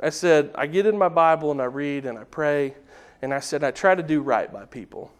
I 0.02 0.08
said, 0.10 0.52
I 0.54 0.66
get 0.66 0.86
in 0.86 0.96
my 0.96 1.10
Bible 1.10 1.50
and 1.50 1.60
I 1.60 1.66
read 1.66 2.06
and 2.06 2.18
I 2.18 2.24
pray, 2.24 2.74
and 3.20 3.34
I 3.34 3.40
said, 3.40 3.62
I 3.62 3.70
try 3.70 3.94
to 3.94 4.02
do 4.02 4.22
right 4.22 4.50
by 4.50 4.64
people. 4.64 5.12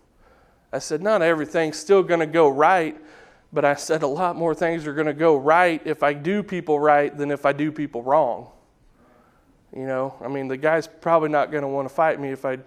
I 0.72 0.78
said, 0.78 1.02
not 1.02 1.20
everything's 1.20 1.78
still 1.78 2.02
going 2.02 2.20
to 2.20 2.26
go 2.26 2.48
right, 2.48 2.96
but 3.52 3.64
I 3.64 3.74
said 3.74 4.02
a 4.02 4.06
lot 4.06 4.36
more 4.36 4.54
things 4.54 4.86
are 4.86 4.94
going 4.94 5.06
to 5.06 5.14
go 5.14 5.36
right 5.36 5.82
if 5.84 6.02
I 6.02 6.12
do 6.12 6.42
people 6.42 6.78
right 6.78 7.14
than 7.14 7.30
if 7.30 7.44
I 7.44 7.52
do 7.52 7.72
people 7.72 8.02
wrong. 8.02 8.50
You 9.74 9.86
know, 9.86 10.14
I 10.22 10.28
mean, 10.28 10.48
the 10.48 10.56
guy's 10.56 10.86
probably 10.86 11.28
not 11.28 11.50
going 11.50 11.62
to 11.62 11.68
want 11.68 11.88
to 11.88 11.94
fight 11.94 12.18
me 12.18 12.30
if 12.30 12.44
I 12.44 12.58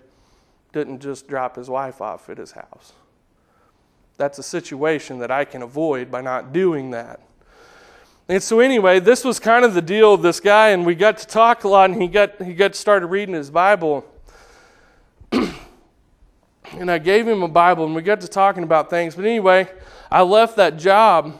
didn't 0.71 0.99
just 0.99 1.27
drop 1.27 1.55
his 1.55 1.69
wife 1.69 2.01
off 2.01 2.29
at 2.29 2.37
his 2.37 2.51
house. 2.51 2.93
That's 4.17 4.37
a 4.37 4.43
situation 4.43 5.19
that 5.19 5.31
I 5.31 5.45
can 5.45 5.63
avoid 5.63 6.11
by 6.11 6.21
not 6.21 6.53
doing 6.53 6.91
that. 6.91 7.19
And 8.29 8.41
so 8.41 8.59
anyway, 8.59 8.99
this 8.99 9.25
was 9.25 9.39
kind 9.39 9.65
of 9.65 9.73
the 9.73 9.81
deal 9.81 10.13
of 10.13 10.21
this 10.21 10.39
guy, 10.39 10.69
and 10.69 10.85
we 10.85 10.95
got 10.95 11.17
to 11.17 11.27
talk 11.27 11.63
a 11.63 11.67
lot, 11.67 11.89
and 11.89 12.01
he 12.01 12.07
got 12.07 12.41
he 12.41 12.53
got 12.53 12.75
started 12.75 13.07
reading 13.07 13.35
his 13.35 13.49
Bible. 13.49 14.05
and 15.31 16.89
I 16.89 16.97
gave 16.97 17.27
him 17.27 17.43
a 17.43 17.47
Bible, 17.47 17.85
and 17.85 17.95
we 17.95 18.01
got 18.01 18.21
to 18.21 18.27
talking 18.27 18.63
about 18.63 18.89
things. 18.89 19.15
But 19.15 19.25
anyway, 19.25 19.69
I 20.09 20.21
left 20.21 20.55
that 20.57 20.77
job, 20.77 21.39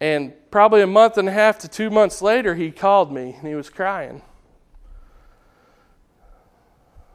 and 0.00 0.32
probably 0.54 0.82
a 0.82 0.86
month 0.86 1.18
and 1.18 1.28
a 1.28 1.32
half 1.32 1.58
to 1.58 1.66
two 1.66 1.90
months 1.90 2.22
later, 2.22 2.54
he 2.54 2.70
called 2.70 3.10
me 3.10 3.34
and 3.36 3.48
he 3.48 3.56
was 3.56 3.68
crying. 3.68 4.22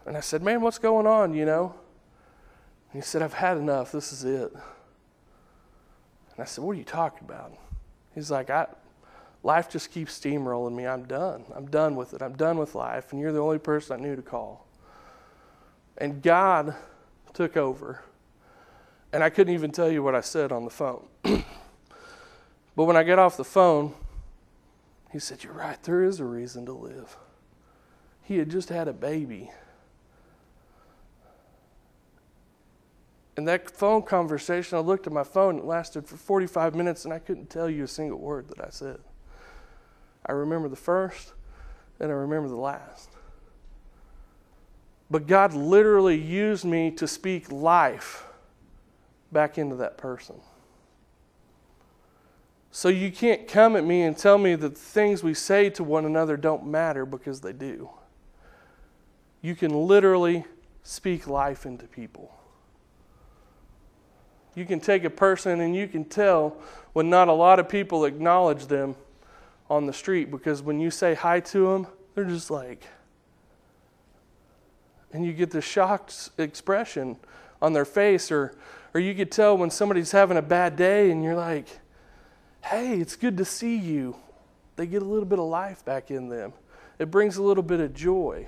And 0.06 0.18
I 0.18 0.20
said, 0.20 0.44
Man, 0.44 0.60
what's 0.60 0.78
going 0.78 1.08
on, 1.08 1.34
you 1.34 1.46
know? 1.46 1.74
And 2.92 3.02
he 3.02 3.06
said, 3.08 3.22
I've 3.22 3.32
had 3.32 3.56
enough. 3.56 3.94
This 3.94 4.12
is 4.12 4.26
it. 4.26 4.52
And 4.52 4.62
I 6.38 6.44
said, 6.44 6.66
What 6.66 6.72
are 6.72 6.80
you 6.80 6.84
talking 6.84 7.22
about? 7.24 7.54
He's 8.14 8.30
like, 8.30 8.50
I, 8.50 8.68
Life 9.42 9.70
just 9.70 9.90
keeps 9.90 10.20
steamrolling 10.20 10.76
me. 10.76 10.86
I'm 10.86 11.06
done. 11.06 11.46
I'm 11.56 11.68
done 11.68 11.96
with 11.96 12.14
it. 12.14 12.22
I'm 12.22 12.36
done 12.36 12.58
with 12.58 12.76
life. 12.76 13.14
And 13.14 13.22
you're 13.22 13.32
the 13.32 13.40
only 13.40 13.58
person 13.58 13.98
I 13.98 14.04
knew 14.04 14.18
to 14.18 14.22
call. 14.22 14.68
And 15.98 16.22
God 16.22 16.76
took 17.32 17.56
over. 17.56 18.04
And 19.14 19.24
I 19.24 19.30
couldn't 19.30 19.54
even 19.54 19.72
tell 19.72 19.90
you 19.90 20.04
what 20.04 20.14
I 20.14 20.20
said 20.20 20.52
on 20.52 20.66
the 20.66 20.72
phone. 20.72 21.08
But 22.80 22.86
when 22.86 22.96
I 22.96 23.04
get 23.04 23.20
off 23.20 23.36
the 23.36 23.44
phone, 23.44 23.94
he 25.12 25.20
said, 25.20 25.44
You're 25.44 25.52
right, 25.52 25.84
there 25.84 26.02
is 26.02 26.22
a 26.22 26.24
reason 26.24 26.66
to 26.66 26.72
live. 26.72 27.18
He 28.24 28.38
had 28.38 28.50
just 28.50 28.70
had 28.70 28.88
a 28.88 28.94
baby. 28.94 29.52
And 33.36 33.46
that 33.50 33.70
phone 33.70 34.04
conversation, 34.04 34.78
I 34.78 34.80
looked 34.80 35.08
at 35.08 35.12
my 35.12 35.26
phone, 35.26 35.58
it 35.58 35.66
lasted 35.66 36.08
for 36.08 36.16
45 36.16 36.74
minutes, 36.74 37.04
and 37.04 37.14
I 37.14 37.20
couldn't 37.20 37.50
tell 37.50 37.70
you 37.70 37.84
a 37.84 37.88
single 37.88 38.18
word 38.18 38.48
that 38.48 38.62
I 38.66 38.70
said. 38.70 39.00
I 40.26 40.32
remember 40.32 40.70
the 40.70 40.78
first, 40.78 41.34
and 42.00 42.10
I 42.10 42.16
remember 42.16 42.48
the 42.48 42.56
last. 42.56 43.10
But 45.12 45.28
God 45.28 45.54
literally 45.54 46.18
used 46.18 46.64
me 46.64 46.92
to 46.92 47.10
speak 47.10 47.52
life 47.52 48.26
back 49.34 49.58
into 49.58 49.76
that 49.76 49.98
person. 49.98 50.40
So 52.72 52.90
you 52.90 53.12
can't 53.12 53.48
come 53.48 53.76
at 53.76 53.84
me 53.84 54.04
and 54.04 54.18
tell 54.18 54.38
me 54.38 54.56
that 54.56 54.76
the 54.76 54.80
things 54.80 55.24
we 55.24 55.34
say 55.34 55.70
to 55.72 55.84
one 55.84 56.06
another 56.06 56.38
don't 56.38 56.66
matter 56.68 57.06
because 57.06 57.42
they 57.42 57.54
do. 57.54 57.90
You 59.42 59.56
can 59.56 59.74
literally 59.74 60.46
speak 60.84 61.28
life 61.28 61.66
into 61.66 61.88
people. 61.88 62.36
You 64.56 64.66
can 64.66 64.80
take 64.80 65.04
a 65.04 65.10
person 65.10 65.62
and 65.62 65.76
you 65.76 65.88
can 65.88 66.04
tell 66.04 66.58
when 66.94 67.10
not 67.10 67.28
a 67.28 67.34
lot 67.34 67.60
of 67.60 67.70
people 67.70 68.06
acknowledge 68.06 68.68
them 68.68 68.96
on 69.70 69.86
the 69.86 69.94
street 69.94 70.32
because 70.32 70.62
when 70.62 70.80
you 70.80 70.92
say 70.92 71.14
hi 71.14 71.40
to 71.40 71.72
them, 71.72 71.88
they're 72.14 72.26
just 72.26 72.52
like, 72.52 72.84
and 75.14 75.26
you 75.26 75.34
get 75.34 75.52
the 75.52 75.62
shocked 75.62 76.30
expression 76.38 77.18
on 77.62 77.74
their 77.74 77.86
face, 77.86 78.32
or, 78.32 78.56
or 78.94 79.00
you 79.00 79.14
could 79.16 79.32
tell 79.32 79.58
when 79.58 79.70
somebody's 79.70 80.12
having 80.12 80.38
a 80.38 80.42
bad 80.42 80.76
day 80.76 81.12
and 81.12 81.24
you're 81.24 81.36
like, 81.36 81.68
hey, 82.62 83.00
it's 83.00 83.16
good 83.16 83.38
to 83.38 83.46
see 83.46 83.78
you. 83.78 84.16
They 84.76 84.86
get 84.88 85.02
a 85.02 85.06
little 85.06 85.26
bit 85.26 85.40
of 85.40 85.46
life 85.46 85.84
back 85.84 86.12
in 86.12 86.30
them. 86.30 86.54
It 87.00 87.12
brings 87.12 87.38
a 87.38 87.44
little 87.44 87.64
bit 87.64 87.80
of 87.80 87.94
joy. 87.94 88.48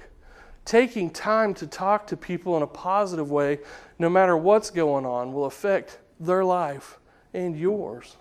Taking 0.64 1.10
time 1.10 1.54
to 1.56 1.68
talk 1.68 2.08
to 2.08 2.18
people 2.18 2.56
in 2.56 2.64
a 2.64 2.68
positive 2.68 3.32
way, 3.32 3.60
no 3.98 4.10
matter 4.10 4.38
what's 4.38 4.70
going 4.70 5.06
on, 5.06 5.34
will 5.34 5.46
affect 5.46 6.00
their 6.20 6.46
life 6.46 7.00
and 7.34 7.58
yours. 7.58 8.18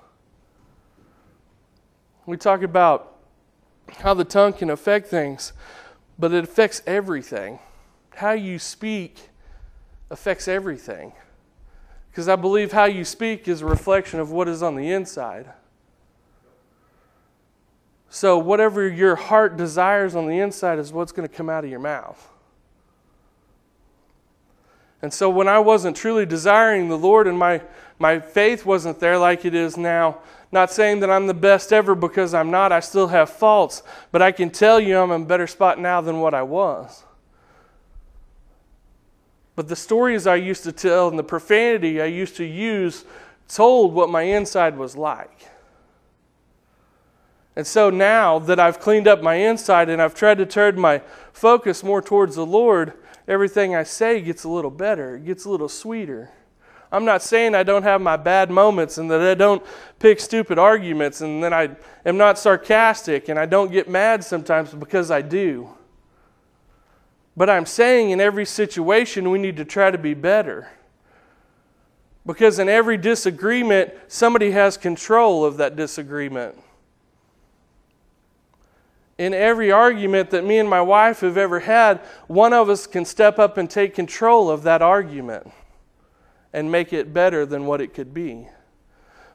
We 2.26 2.36
talk 2.36 2.62
about 2.62 3.16
how 3.98 4.14
the 4.14 4.24
tongue 4.24 4.52
can 4.52 4.70
affect 4.70 5.08
things, 5.08 5.52
but 6.18 6.32
it 6.32 6.44
affects 6.44 6.82
everything. 6.86 7.58
How 8.14 8.32
you 8.32 8.58
speak 8.58 9.18
affects 10.10 10.48
everything. 10.48 11.12
Because 12.10 12.28
I 12.28 12.36
believe 12.36 12.72
how 12.72 12.84
you 12.86 13.04
speak 13.04 13.46
is 13.46 13.62
a 13.62 13.66
reflection 13.66 14.20
of 14.20 14.30
what 14.30 14.48
is 14.48 14.62
on 14.62 14.74
the 14.74 14.90
inside. 14.90 15.52
So, 18.12 18.36
whatever 18.38 18.88
your 18.88 19.14
heart 19.14 19.56
desires 19.56 20.16
on 20.16 20.26
the 20.26 20.40
inside 20.40 20.80
is 20.80 20.92
what's 20.92 21.12
going 21.12 21.28
to 21.28 21.32
come 21.34 21.48
out 21.48 21.62
of 21.62 21.70
your 21.70 21.78
mouth. 21.78 22.28
And 25.00 25.14
so, 25.14 25.30
when 25.30 25.46
I 25.46 25.60
wasn't 25.60 25.96
truly 25.96 26.26
desiring 26.26 26.88
the 26.88 26.98
Lord 26.98 27.28
and 27.28 27.38
my, 27.38 27.62
my 28.00 28.18
faith 28.18 28.66
wasn't 28.66 28.98
there 28.98 29.16
like 29.16 29.44
it 29.44 29.54
is 29.54 29.76
now, 29.76 30.18
not 30.50 30.72
saying 30.72 30.98
that 31.00 31.10
I'm 31.10 31.28
the 31.28 31.34
best 31.34 31.72
ever 31.72 31.94
because 31.94 32.34
I'm 32.34 32.50
not, 32.50 32.72
I 32.72 32.80
still 32.80 33.06
have 33.06 33.30
faults, 33.30 33.84
but 34.10 34.20
I 34.20 34.32
can 34.32 34.50
tell 34.50 34.80
you 34.80 34.98
I'm 34.98 35.12
in 35.12 35.22
a 35.22 35.24
better 35.24 35.46
spot 35.46 35.78
now 35.78 36.00
than 36.00 36.18
what 36.18 36.34
I 36.34 36.42
was. 36.42 37.04
But 39.54 39.68
the 39.68 39.76
stories 39.76 40.26
I 40.26 40.34
used 40.34 40.64
to 40.64 40.72
tell 40.72 41.08
and 41.08 41.18
the 41.18 41.22
profanity 41.22 42.02
I 42.02 42.06
used 42.06 42.34
to 42.36 42.44
use 42.44 43.04
told 43.46 43.94
what 43.94 44.10
my 44.10 44.22
inside 44.22 44.76
was 44.76 44.96
like. 44.96 45.49
And 47.60 47.66
so 47.66 47.90
now 47.90 48.38
that 48.38 48.58
I've 48.58 48.80
cleaned 48.80 49.06
up 49.06 49.22
my 49.22 49.34
inside 49.34 49.90
and 49.90 50.00
I've 50.00 50.14
tried 50.14 50.38
to 50.38 50.46
turn 50.46 50.80
my 50.80 51.02
focus 51.34 51.84
more 51.84 52.00
towards 52.00 52.36
the 52.36 52.46
Lord, 52.46 52.94
everything 53.28 53.76
I 53.76 53.82
say 53.82 54.22
gets 54.22 54.44
a 54.44 54.48
little 54.48 54.70
better, 54.70 55.16
it 55.16 55.26
gets 55.26 55.44
a 55.44 55.50
little 55.50 55.68
sweeter. 55.68 56.30
I'm 56.90 57.04
not 57.04 57.20
saying 57.20 57.54
I 57.54 57.62
don't 57.62 57.82
have 57.82 58.00
my 58.00 58.16
bad 58.16 58.50
moments 58.50 58.96
and 58.96 59.10
that 59.10 59.20
I 59.20 59.34
don't 59.34 59.62
pick 59.98 60.20
stupid 60.20 60.58
arguments 60.58 61.20
and 61.20 61.44
that 61.44 61.52
I 61.52 61.76
am 62.06 62.16
not 62.16 62.38
sarcastic 62.38 63.28
and 63.28 63.38
I 63.38 63.44
don't 63.44 63.70
get 63.70 63.90
mad 63.90 64.24
sometimes 64.24 64.72
because 64.72 65.10
I 65.10 65.20
do. 65.20 65.68
But 67.36 67.50
I'm 67.50 67.66
saying 67.66 68.08
in 68.08 68.22
every 68.22 68.46
situation 68.46 69.30
we 69.30 69.38
need 69.38 69.58
to 69.58 69.66
try 69.66 69.90
to 69.90 69.98
be 69.98 70.14
better. 70.14 70.70
Because 72.24 72.58
in 72.58 72.70
every 72.70 72.96
disagreement, 72.96 73.92
somebody 74.08 74.52
has 74.52 74.78
control 74.78 75.44
of 75.44 75.58
that 75.58 75.76
disagreement. 75.76 76.56
In 79.20 79.34
every 79.34 79.70
argument 79.70 80.30
that 80.30 80.46
me 80.46 80.56
and 80.56 80.66
my 80.66 80.80
wife 80.80 81.20
have 81.20 81.36
ever 81.36 81.60
had, 81.60 81.98
one 82.26 82.54
of 82.54 82.70
us 82.70 82.86
can 82.86 83.04
step 83.04 83.38
up 83.38 83.58
and 83.58 83.68
take 83.68 83.94
control 83.94 84.48
of 84.48 84.62
that 84.62 84.80
argument 84.80 85.52
and 86.54 86.72
make 86.72 86.94
it 86.94 87.12
better 87.12 87.44
than 87.44 87.66
what 87.66 87.82
it 87.82 87.92
could 87.92 88.14
be. 88.14 88.48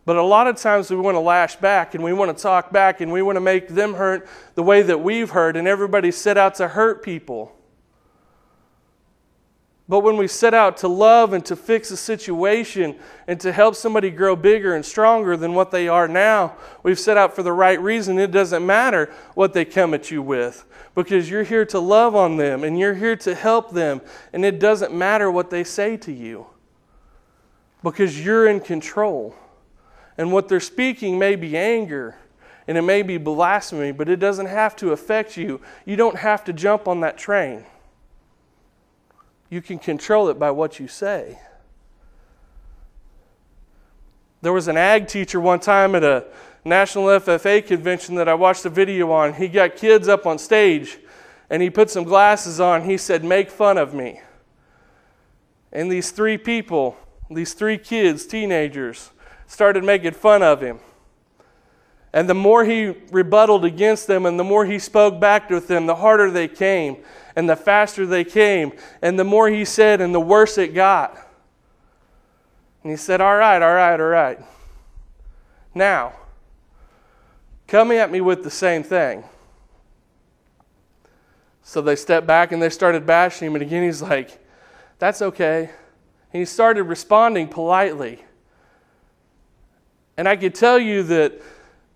But 0.03 0.15
a 0.15 0.23
lot 0.23 0.47
of 0.47 0.55
times 0.55 0.89
we 0.89 0.95
want 0.95 1.13
to 1.13 1.19
lash 1.19 1.57
back 1.57 1.93
and 1.93 2.03
we 2.03 2.13
want 2.13 2.35
to 2.35 2.41
talk 2.41 2.73
back 2.73 2.99
and 2.99 3.11
we 3.11 3.21
want 3.21 3.35
to 3.35 3.41
make 3.41 3.67
them 3.67 3.93
hurt 3.93 4.27
the 4.55 4.63
way 4.63 4.81
that 4.81 5.01
we've 5.01 5.29
hurt, 5.29 5.55
and 5.55 5.67
everybody 5.67 6.09
set 6.09 6.35
out 6.35 6.55
to 6.55 6.69
hurt 6.69 7.03
people. 7.03 7.55
But 9.87 9.99
when 9.99 10.17
we 10.17 10.27
set 10.27 10.55
out 10.55 10.77
to 10.77 10.87
love 10.87 11.33
and 11.33 11.45
to 11.45 11.55
fix 11.55 11.91
a 11.91 11.97
situation 11.97 12.95
and 13.27 13.39
to 13.41 13.51
help 13.51 13.75
somebody 13.75 14.09
grow 14.09 14.35
bigger 14.35 14.73
and 14.73 14.83
stronger 14.83 15.37
than 15.37 15.53
what 15.53 15.69
they 15.69 15.87
are 15.87 16.07
now, 16.07 16.55
we've 16.81 16.97
set 16.97 17.17
out 17.17 17.35
for 17.35 17.43
the 17.43 17.51
right 17.51 17.79
reason. 17.79 18.17
It 18.17 18.31
doesn't 18.31 18.65
matter 18.65 19.13
what 19.35 19.53
they 19.53 19.63
come 19.63 19.93
at 19.93 20.09
you 20.09 20.23
with 20.23 20.65
because 20.95 21.29
you're 21.29 21.43
here 21.43 21.65
to 21.65 21.79
love 21.79 22.15
on 22.15 22.37
them 22.37 22.63
and 22.63 22.79
you're 22.79 22.95
here 22.95 23.15
to 23.17 23.35
help 23.35 23.73
them. 23.73 24.01
And 24.33 24.43
it 24.43 24.59
doesn't 24.59 24.91
matter 24.91 25.29
what 25.29 25.51
they 25.51 25.63
say 25.63 25.97
to 25.97 26.11
you 26.11 26.47
because 27.83 28.23
you're 28.25 28.47
in 28.47 28.61
control. 28.61 29.35
And 30.17 30.31
what 30.31 30.47
they're 30.47 30.59
speaking 30.59 31.19
may 31.19 31.35
be 31.35 31.55
anger 31.55 32.15
and 32.67 32.75
it 32.75 32.81
may 32.81 33.03
be 33.03 33.17
blasphemy, 33.17 33.91
but 33.91 34.09
it 34.09 34.15
doesn't 34.15 34.47
have 34.47 34.75
to 34.77 34.91
affect 34.93 35.37
you. 35.37 35.61
You 35.85 35.95
don't 35.95 36.15
have 36.15 36.43
to 36.45 36.53
jump 36.53 36.87
on 36.87 37.01
that 37.01 37.19
train. 37.19 37.65
You 39.49 39.61
can 39.61 39.79
control 39.79 40.29
it 40.29 40.39
by 40.39 40.51
what 40.51 40.79
you 40.79 40.87
say. 40.87 41.39
There 44.41 44.53
was 44.53 44.67
an 44.67 44.77
ag 44.77 45.07
teacher 45.07 45.39
one 45.39 45.59
time 45.59 45.95
at 45.95 46.03
a 46.03 46.25
National 46.63 47.05
FFA 47.05 47.65
convention 47.65 48.15
that 48.15 48.27
I 48.27 48.33
watched 48.33 48.65
a 48.65 48.69
video 48.69 49.11
on. 49.11 49.33
He 49.33 49.47
got 49.47 49.75
kids 49.75 50.07
up 50.07 50.25
on 50.25 50.39
stage 50.39 50.97
and 51.49 51.61
he 51.61 51.69
put 51.69 51.89
some 51.89 52.03
glasses 52.03 52.59
on. 52.59 52.83
He 52.83 52.97
said, 52.97 53.23
Make 53.23 53.49
fun 53.49 53.77
of 53.77 53.93
me. 53.93 54.21
And 55.71 55.91
these 55.91 56.11
three 56.11 56.37
people, 56.37 56.97
these 57.29 57.53
three 57.53 57.77
kids, 57.77 58.25
teenagers, 58.25 59.11
started 59.45 59.83
making 59.83 60.13
fun 60.13 60.41
of 60.41 60.61
him. 60.61 60.79
And 62.13 62.29
the 62.29 62.33
more 62.33 62.65
he 62.65 62.95
rebutted 63.11 63.63
against 63.63 64.07
them 64.07 64.25
and 64.25 64.39
the 64.39 64.43
more 64.43 64.65
he 64.65 64.79
spoke 64.79 65.19
back 65.19 65.49
with 65.49 65.67
them, 65.67 65.85
the 65.85 65.95
harder 65.95 66.31
they 66.31 66.47
came 66.47 66.97
and 67.35 67.49
the 67.49 67.55
faster 67.55 68.05
they 68.05 68.23
came. 68.23 68.71
And 69.01 69.19
the 69.19 69.23
more 69.23 69.49
he 69.49 69.65
said, 69.65 70.01
and 70.01 70.13
the 70.15 70.19
worse 70.19 70.57
it 70.57 70.73
got. 70.73 71.17
And 72.83 72.91
he 72.91 72.97
said, 72.97 73.21
All 73.21 73.35
right, 73.35 73.61
all 73.61 73.73
right, 73.73 73.99
all 73.99 74.07
right. 74.07 74.39
Now, 75.73 76.13
come 77.67 77.91
at 77.91 78.11
me 78.11 78.21
with 78.21 78.43
the 78.43 78.51
same 78.51 78.83
thing. 78.83 79.23
So 81.63 81.81
they 81.81 81.95
stepped 81.95 82.27
back 82.27 82.51
and 82.51 82.61
they 82.61 82.69
started 82.69 83.05
bashing 83.05 83.47
him. 83.47 83.55
And 83.55 83.63
again, 83.63 83.83
he's 83.83 84.01
like, 84.01 84.39
That's 84.99 85.21
okay. 85.21 85.69
And 86.31 86.39
he 86.39 86.45
started 86.45 86.83
responding 86.83 87.47
politely. 87.47 88.23
And 90.17 90.29
I 90.29 90.37
could 90.37 90.55
tell 90.55 90.79
you 90.79 91.03
that 91.03 91.41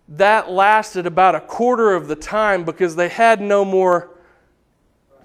that 0.10 0.50
lasted 0.50 1.06
about 1.06 1.36
a 1.36 1.40
quarter 1.40 1.94
of 1.94 2.08
the 2.08 2.16
time 2.16 2.64
because 2.64 2.96
they 2.96 3.10
had 3.10 3.40
no 3.40 3.64
more 3.64 4.10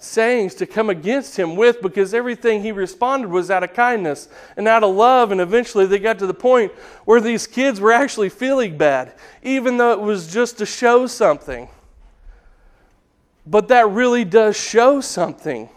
sayings 0.04 0.54
to 0.56 0.66
come 0.66 0.90
against 0.90 1.36
him 1.36 1.56
with 1.56 1.80
because 1.80 2.14
everything 2.14 2.62
he 2.62 2.72
responded 2.72 3.28
was 3.28 3.50
out 3.50 3.64
of 3.64 3.72
kindness 3.72 4.28
and 4.56 4.68
out 4.68 4.84
of 4.84 4.94
love. 4.94 5.32
And 5.32 5.40
eventually 5.40 5.86
they 5.86 5.98
got 5.98 6.18
to 6.20 6.26
the 6.26 6.34
point 6.34 6.72
where 7.04 7.20
these 7.20 7.46
kids 7.46 7.80
were 7.80 7.92
actually 7.92 8.28
feeling 8.28 8.76
bad, 8.76 9.14
even 9.42 9.76
though 9.76 9.92
it 9.92 10.00
was 10.00 10.32
just 10.32 10.58
to 10.58 10.66
show 10.66 11.06
something. 11.06 11.68
But 13.46 13.68
that 13.68 13.88
really 13.88 14.24
does 14.24 14.56
show 14.56 15.00
something 15.00 15.68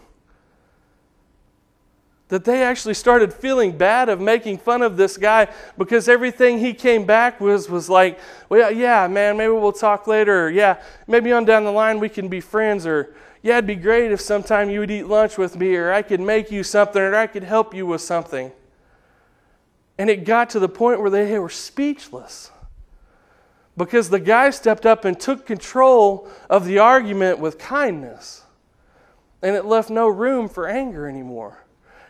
that 2.30 2.44
they 2.44 2.62
actually 2.62 2.94
started 2.94 3.34
feeling 3.34 3.78
bad 3.78 4.10
of 4.10 4.20
making 4.20 4.58
fun 4.58 4.82
of 4.82 4.98
this 4.98 5.16
guy 5.16 5.48
because 5.78 6.10
everything 6.10 6.60
he 6.60 6.74
came 6.74 7.06
back 7.06 7.40
was 7.40 7.70
was 7.70 7.90
like, 7.90 8.20
well, 8.50 8.70
yeah, 8.70 9.08
man, 9.08 9.38
maybe 9.38 9.54
we'll 9.54 9.72
talk 9.72 10.08
later. 10.08 10.48
Or, 10.48 10.50
yeah, 10.50 10.82
maybe 11.08 11.32
on 11.32 11.46
down 11.46 11.64
the 11.64 11.72
line 11.72 12.00
we 12.00 12.10
can 12.10 12.28
be 12.28 12.42
friends. 12.42 12.86
Or 12.86 13.16
yeah, 13.42 13.54
it'd 13.54 13.68
be 13.68 13.76
great 13.76 14.12
if 14.12 14.20
sometime 14.20 14.70
you 14.70 14.80
would 14.80 14.92
eat 14.92 15.04
lunch 15.04 15.38
with 15.38 15.58
me, 15.58 15.76
or 15.76 15.92
I 15.92 16.02
could 16.02 16.20
make 16.20 16.52
you 16.52 16.64
something, 16.64 17.02
or 17.02 17.16
I 17.16 17.28
could 17.28 17.44
help 17.44 17.74
you 17.74 17.86
with 17.86 18.02
something. 18.02 18.52
And 19.98 20.10
it 20.10 20.26
got 20.26 20.50
to 20.52 20.60
the 20.60 20.70
point 20.70 21.02
where 21.02 21.10
they 21.10 21.38
were 21.40 21.50
speechless 21.50 22.52
because 23.78 24.10
the 24.10 24.20
guy 24.20 24.50
stepped 24.50 24.86
up 24.86 25.06
and 25.06 25.20
took 25.20 25.46
control 25.46 26.28
of 26.50 26.66
the 26.66 26.80
argument 26.80 27.40
with 27.40 27.60
kindness, 27.60 28.44
and 29.42 29.56
it 29.56 29.66
left 29.66 29.90
no 29.90 30.08
room 30.08 30.50
for 30.50 30.68
anger 30.68 31.08
anymore. 31.08 31.64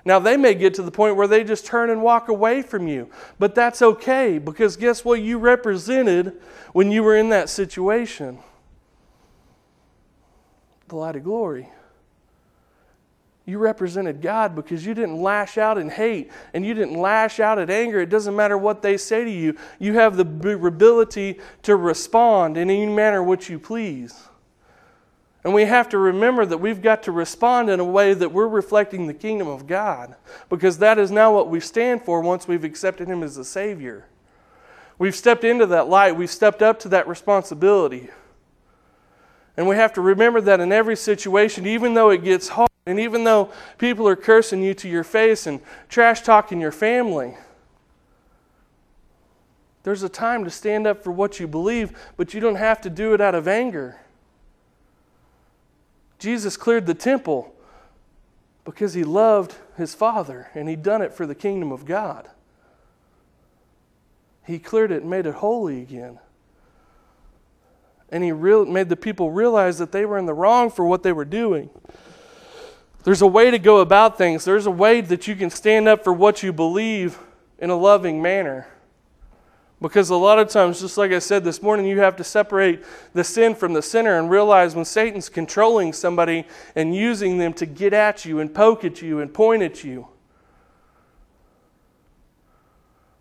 Now, 0.06 0.20
they 0.20 0.38
may 0.38 0.54
get 0.54 0.74
to 0.76 0.82
the 0.82 0.92
point 0.92 1.18
where 1.18 1.28
they 1.28 1.44
just 1.44 1.66
turn 1.66 1.90
and 1.90 2.02
walk 2.02 2.30
away 2.30 2.62
from 2.62 2.88
you, 2.88 3.10
but 3.40 3.54
that's 3.54 3.82
okay 3.82 4.38
because 4.38 4.78
guess 4.78 5.04
what 5.04 5.22
you 5.22 5.38
represented 5.38 6.40
when 6.72 6.90
you 6.92 7.04
were 7.04 7.18
in 7.18 7.28
that 7.30 7.50
situation? 7.50 8.40
The 10.88 10.96
light 10.96 11.16
of 11.16 11.24
glory. 11.24 11.70
You 13.46 13.60
represented 13.60 14.22
God 14.22 14.56
because 14.56 14.86
you 14.86 14.94
didn't 14.94 15.22
lash 15.22 15.58
out 15.58 15.78
in 15.78 15.90
hate 15.90 16.32
and 16.54 16.66
you 16.66 16.74
didn't 16.74 17.00
lash 17.00 17.40
out 17.40 17.58
at 17.58 17.70
anger. 17.70 18.02
It 18.02 18.10
doesn't 18.10 18.36
matter 18.36 18.58
what 18.58 18.82
they 18.82 18.98
say 18.98 19.24
to 19.24 19.32
you. 19.32 19.56
You 19.80 19.94
have 19.94 20.18
the 20.18 20.24
ability 20.24 21.40
to 21.64 21.78
respond 21.78 22.58
in 22.58 22.70
any 22.70 22.86
manner 22.88 23.24
which 23.24 23.50
you 23.50 23.58
please. 23.58 24.28
And 25.46 25.54
we 25.54 25.64
have 25.64 25.88
to 25.90 25.98
remember 25.98 26.46
that 26.46 26.58
we've 26.58 26.82
got 26.82 27.04
to 27.04 27.14
respond 27.14 27.70
in 27.70 27.80
a 27.80 27.86
way 27.86 28.14
that 28.14 28.34
we're 28.34 28.50
reflecting 28.50 29.08
the 29.08 29.14
kingdom 29.14 29.48
of 29.48 29.66
God 29.66 30.16
because 30.50 30.80
that 30.80 31.00
is 31.00 31.10
now 31.10 31.34
what 31.34 31.48
we 31.48 31.62
stand 31.62 32.04
for 32.04 32.20
once 32.20 32.50
we've 32.50 32.66
accepted 32.66 33.08
Him 33.08 33.24
as 33.24 33.38
a 33.38 33.46
Savior. 33.46 34.08
We've 35.00 35.16
stepped 35.16 35.46
into 35.46 35.66
that 35.68 35.88
light, 35.88 36.18
we've 36.18 36.30
stepped 36.30 36.62
up 36.62 36.80
to 36.82 36.90
that 36.90 37.08
responsibility. 37.08 38.10
And 39.58 39.68
we 39.68 39.76
have 39.76 39.92
to 39.94 40.02
remember 40.02 40.40
that 40.42 40.60
in 40.60 40.72
every 40.72 40.96
situation, 40.96 41.66
even 41.66 41.96
though 41.96 42.12
it 42.12 42.24
gets 42.24 42.50
hard, 42.50 42.70
and 42.86 43.00
even 43.00 43.24
though 43.24 43.52
people 43.78 44.08
are 44.08 44.16
cursing 44.16 44.64
you 44.64 44.74
to 44.76 44.88
your 44.88 45.04
face 45.04 45.48
and 45.48 45.60
trash 45.90 46.22
talking 46.22 46.62
your 46.62 46.72
family, 46.72 47.36
there's 49.84 50.04
a 50.04 50.10
time 50.10 50.44
to 50.44 50.50
stand 50.50 50.86
up 50.86 51.04
for 51.04 51.12
what 51.12 51.40
you 51.40 51.48
believe, 51.48 51.98
but 52.18 52.34
you 52.34 52.40
don't 52.40 52.56
have 52.56 52.82
to 52.82 52.90
do 52.90 53.14
it 53.14 53.20
out 53.20 53.36
of 53.36 53.48
anger. 53.48 54.00
Jesus 56.20 56.56
cleared 56.56 56.86
the 56.86 56.94
temple 56.94 57.54
because 58.64 58.94
he 58.94 59.04
loved 59.04 59.56
his 59.76 59.96
Father 59.96 60.50
and 60.54 60.68
he'd 60.68 60.84
done 60.84 61.02
it 61.02 61.14
for 61.14 61.26
the 61.26 61.36
kingdom 61.36 61.72
of 61.72 61.86
God. 61.86 62.28
He 64.46 64.60
cleared 64.60 64.92
it 64.92 65.02
and 65.02 65.10
made 65.10 65.26
it 65.26 65.36
holy 65.36 65.82
again. 65.82 66.20
And 68.10 68.24
he 68.24 68.32
real, 68.32 68.66
made 68.66 68.90
the 68.90 68.96
people 68.96 69.32
realize 69.32 69.78
that 69.80 69.92
they 69.92 70.06
were 70.06 70.18
in 70.18 70.26
the 70.26 70.34
wrong 70.34 70.70
for 70.70 70.86
what 70.86 71.04
they 71.04 71.12
were 71.12 71.26
doing. 71.26 71.70
There's 73.04 73.22
a 73.22 73.28
way 73.28 73.52
to 73.52 73.60
go 73.60 73.78
about 73.80 74.18
things, 74.18 74.44
there's 74.44 74.66
a 74.66 74.72
way 74.72 75.02
that 75.02 75.28
you 75.28 75.36
can 75.36 75.50
stand 75.50 75.88
up 75.88 76.04
for 76.04 76.12
what 76.14 76.44
you 76.44 76.52
believe 76.52 77.18
in 77.60 77.70
a 77.70 77.76
loving 77.76 78.22
manner. 78.22 78.68
Because 79.80 80.10
a 80.10 80.16
lot 80.16 80.40
of 80.40 80.50
times, 80.50 80.82
just 80.82 80.98
like 80.98 81.12
I 81.12 81.20
said 81.20 81.44
this 81.44 81.62
morning, 81.62 81.86
you 81.86 82.00
have 82.00 82.16
to 82.16 82.24
separate 82.24 82.84
the 83.14 83.24
sin 83.24 83.54
from 83.54 83.74
the 83.74 83.82
sinner 83.82 84.18
and 84.18 84.30
realize 84.30 84.76
when 84.76 84.86
Satan's 84.86 85.30
controlling 85.30 85.94
somebody 85.94 86.46
and 86.76 86.96
using 86.96 87.38
them 87.38 87.54
to 87.54 87.68
get 87.68 87.94
at 87.94 88.26
you 88.26 88.40
and 88.40 88.54
poke 88.54 88.84
at 88.84 89.04
you 89.04 89.20
and 89.20 89.32
point 89.32 89.62
at 89.62 89.84
you. 89.84 90.08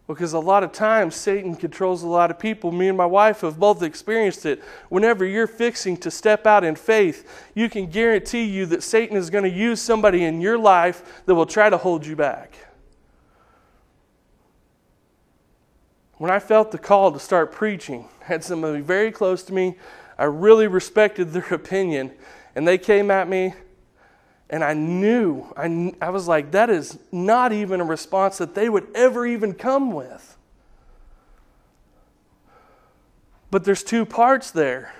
Because 0.07 0.35
a 0.35 0.39
lot 0.39 0.63
of 0.63 0.71
times 0.71 1.17
Satan 1.17 1.57
controls 1.57 2.05
a 2.05 2.07
lot 2.07 2.31
of 2.31 2.39
people. 2.39 2.71
Me 2.71 2.89
and 2.89 2.97
my 2.97 3.07
wife 3.07 3.41
have 3.41 3.59
both 3.59 3.83
experienced 3.83 4.47
it. 4.47 4.63
Whenever 4.89 5.25
you're 5.25 5.49
fixing 5.49 5.97
to 5.99 6.11
step 6.11 6.47
out 6.47 6.63
in 6.63 6.77
faith, 6.77 7.29
you 7.55 7.69
can 7.69 7.91
guarantee 7.91 8.45
you 8.45 8.67
that 8.67 8.85
Satan 8.85 9.17
is 9.17 9.31
going 9.31 9.45
to 9.45 9.51
use 9.51 9.83
somebody 9.83 10.23
in 10.23 10.41
your 10.41 10.59
life 10.59 11.25
that 11.27 11.35
will 11.35 11.47
try 11.47 11.69
to 11.69 11.77
hold 11.77 12.07
you 12.07 12.15
back. 12.15 12.57
when 16.19 16.31
I 16.31 16.39
felt 16.39 16.71
the 16.71 16.79
call 16.79 17.13
to 17.13 17.19
start 17.19 17.53
preaching, 17.53 18.09
I 18.23 18.25
had 18.25 18.45
somebody 18.45 18.81
very 18.81 19.13
close 19.13 19.43
to 19.45 19.53
me. 19.53 19.77
I 20.19 20.25
really 20.25 20.67
respected 20.67 21.33
their 21.33 21.47
opinion, 21.55 22.13
and 22.55 22.67
they 22.67 22.79
came 22.79 23.11
at 23.11 23.29
me, 23.29 23.55
and 24.49 24.63
I 24.63 24.75
knew, 24.75 25.53
I, 25.57 25.93
I 26.01 26.11
was 26.11 26.29
like, 26.29 26.53
that 26.53 26.71
is 26.71 26.99
not 27.11 27.53
even 27.53 27.81
a 27.81 27.85
response 27.85 28.39
that 28.39 28.55
they 28.55 28.69
would 28.69 28.87
ever 28.95 29.27
even 29.27 29.55
come 29.55 29.93
with. 29.93 30.37
But 33.51 33.65
there's 33.65 33.83
two 33.83 34.07
parts 34.07 34.51
there. 34.51 34.95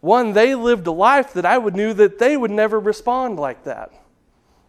One, 0.00 0.34
they 0.34 0.54
lived 0.54 0.86
a 0.86 0.92
life 0.92 1.32
that 1.32 1.46
I 1.46 1.56
would 1.56 1.74
knew 1.74 1.94
that 1.94 2.18
they 2.18 2.36
would 2.36 2.50
never 2.50 2.78
respond 2.78 3.38
like 3.38 3.64
that. 3.64 3.92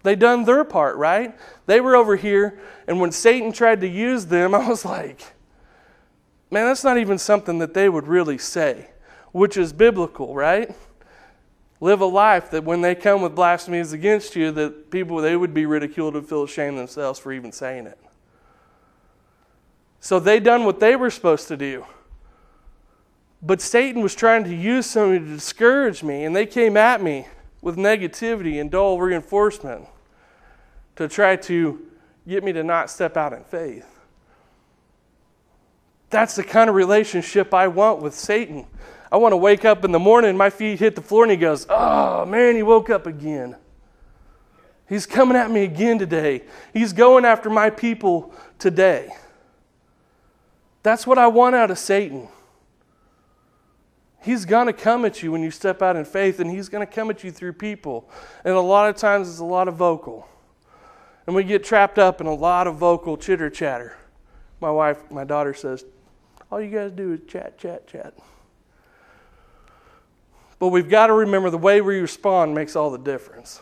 They 0.04 0.16
done 0.16 0.46
their 0.46 0.64
part, 0.64 0.96
right? 0.96 1.38
They 1.66 1.82
were 1.82 1.96
over 1.96 2.16
here, 2.16 2.60
and 2.88 3.00
when 3.02 3.12
Satan 3.12 3.52
tried 3.52 3.82
to 3.82 3.88
use 3.88 4.28
them, 4.28 4.56
I 4.56 4.68
was 4.70 4.86
like, 4.86 5.22
man, 6.50 6.66
that's 6.66 6.84
not 6.84 6.98
even 6.98 7.18
something 7.18 7.60
that 7.60 7.74
they 7.74 7.90
would 7.90 8.08
really 8.08 8.38
say, 8.38 8.90
which 9.34 9.58
is 9.58 9.74
biblical, 9.74 10.34
right? 10.34 10.74
Live 11.80 12.02
a 12.02 12.06
life 12.06 12.50
that 12.52 12.64
when 12.64 12.82
they 12.82 12.96
come 12.96 13.22
with 13.22 13.36
blasphemies 13.36 13.94
against 13.94 14.36
you, 14.36 14.52
that 14.52 14.90
people 14.90 15.18
they 15.18 15.36
would 15.36 15.54
be 15.54 15.66
ridiculed 15.66 16.16
and 16.16 16.28
feel 16.28 16.44
ashamed 16.44 16.78
themselves 16.78 17.20
for 17.20 17.32
even 17.32 17.52
saying 17.52 17.86
it. 17.86 18.00
So 20.00 20.20
they 20.20 20.40
done 20.40 20.66
what 20.66 20.80
they 20.80 20.96
were 20.96 21.12
supposed 21.12 21.48
to 21.50 21.58
do. 21.58 21.86
But 23.42 23.62
Satan 23.62 24.02
was 24.02 24.16
trying 24.16 24.44
to 24.46 24.56
use 24.56 24.88
somebody 24.88 25.20
to 25.20 25.26
discourage 25.26 26.02
me, 26.02 26.24
and 26.26 26.36
they 26.36 26.46
came 26.46 26.76
at 26.76 27.02
me 27.04 27.28
with 27.62 27.78
negativity 27.78 28.60
and 28.60 28.72
dull 28.72 29.00
reinforcement 29.00 29.86
to 30.96 31.08
try 31.08 31.36
to 31.36 31.86
get 32.28 32.44
me 32.44 32.52
to 32.54 32.64
not 32.64 32.90
step 32.90 33.16
out 33.16 33.34
in 33.34 33.44
faith. 33.44 33.86
That's 36.10 36.36
the 36.36 36.44
kind 36.44 36.70
of 36.70 36.76
relationship 36.76 37.54
I 37.54 37.68
want 37.68 38.02
with 38.02 38.16
Satan. 38.16 38.66
I 39.12 39.18
want 39.18 39.32
to 39.32 39.38
wake 39.38 39.66
up 39.66 39.86
in 39.86 39.92
the 39.92 40.00
morning, 40.00 40.36
my 40.36 40.50
feet 40.50 40.80
hit 40.80 40.96
the 40.96 41.02
floor, 41.02 41.24
and 41.24 41.32
he 41.32 41.38
goes, 41.38 41.66
Oh, 41.70 42.26
man, 42.26 42.56
he 42.56 42.64
woke 42.64 42.90
up 42.90 43.08
again. 43.08 43.56
He's 44.88 45.06
coming 45.06 45.38
at 45.38 45.52
me 45.52 45.64
again 45.64 46.00
today. 46.00 46.44
He's 46.74 46.94
going 46.94 47.26
after 47.26 47.50
my 47.50 47.70
people 47.70 48.34
today. 48.58 49.12
That's 50.84 51.06
what 51.06 51.18
I 51.18 51.28
want 51.28 51.56
out 51.56 51.72
of 51.72 51.78
Satan. 51.78 52.30
He's 54.22 54.46
going 54.46 54.68
to 54.68 54.74
come 54.74 55.06
at 55.06 55.22
you 55.22 55.32
when 55.32 55.42
you 55.42 55.52
step 55.52 55.82
out 55.82 55.96
in 55.96 56.06
faith, 56.06 56.40
and 56.40 56.50
he's 56.50 56.70
going 56.70 56.86
to 56.86 56.92
come 56.92 57.10
at 57.10 57.24
you 57.24 57.32
through 57.32 57.54
people. 57.54 58.10
And 58.44 58.54
a 58.54 58.62
lot 58.62 58.90
of 58.90 58.96
times 58.96 59.30
it's 59.30 59.40
a 59.40 59.46
lot 59.46 59.68
of 59.68 59.76
vocal. 59.76 60.28
And 61.26 61.36
we 61.36 61.44
get 61.44 61.64
trapped 61.64 62.00
up 62.00 62.22
in 62.22 62.28
a 62.28 62.34
lot 62.34 62.68
of 62.68 62.76
vocal 62.76 63.18
chitter 63.18 63.50
chatter. 63.50 63.98
My 64.62 64.72
wife, 64.72 65.12
my 65.12 65.24
daughter 65.24 65.54
says, 65.54 65.86
All 66.50 66.62
you 66.62 66.72
guys 66.72 66.92
do 66.92 67.14
is 67.14 67.20
chat, 67.28 67.58
chat, 67.58 67.88
chat. 67.88 68.14
But 70.60 70.70
we've 70.70 70.90
got 70.90 71.08
to 71.08 71.14
remember 71.14 71.50
the 71.50 71.58
way 71.58 71.82
we 71.82 72.00
respond 72.00 72.56
makes 72.56 72.76
all 72.76 72.90
the 72.90 72.98
difference. 72.98 73.62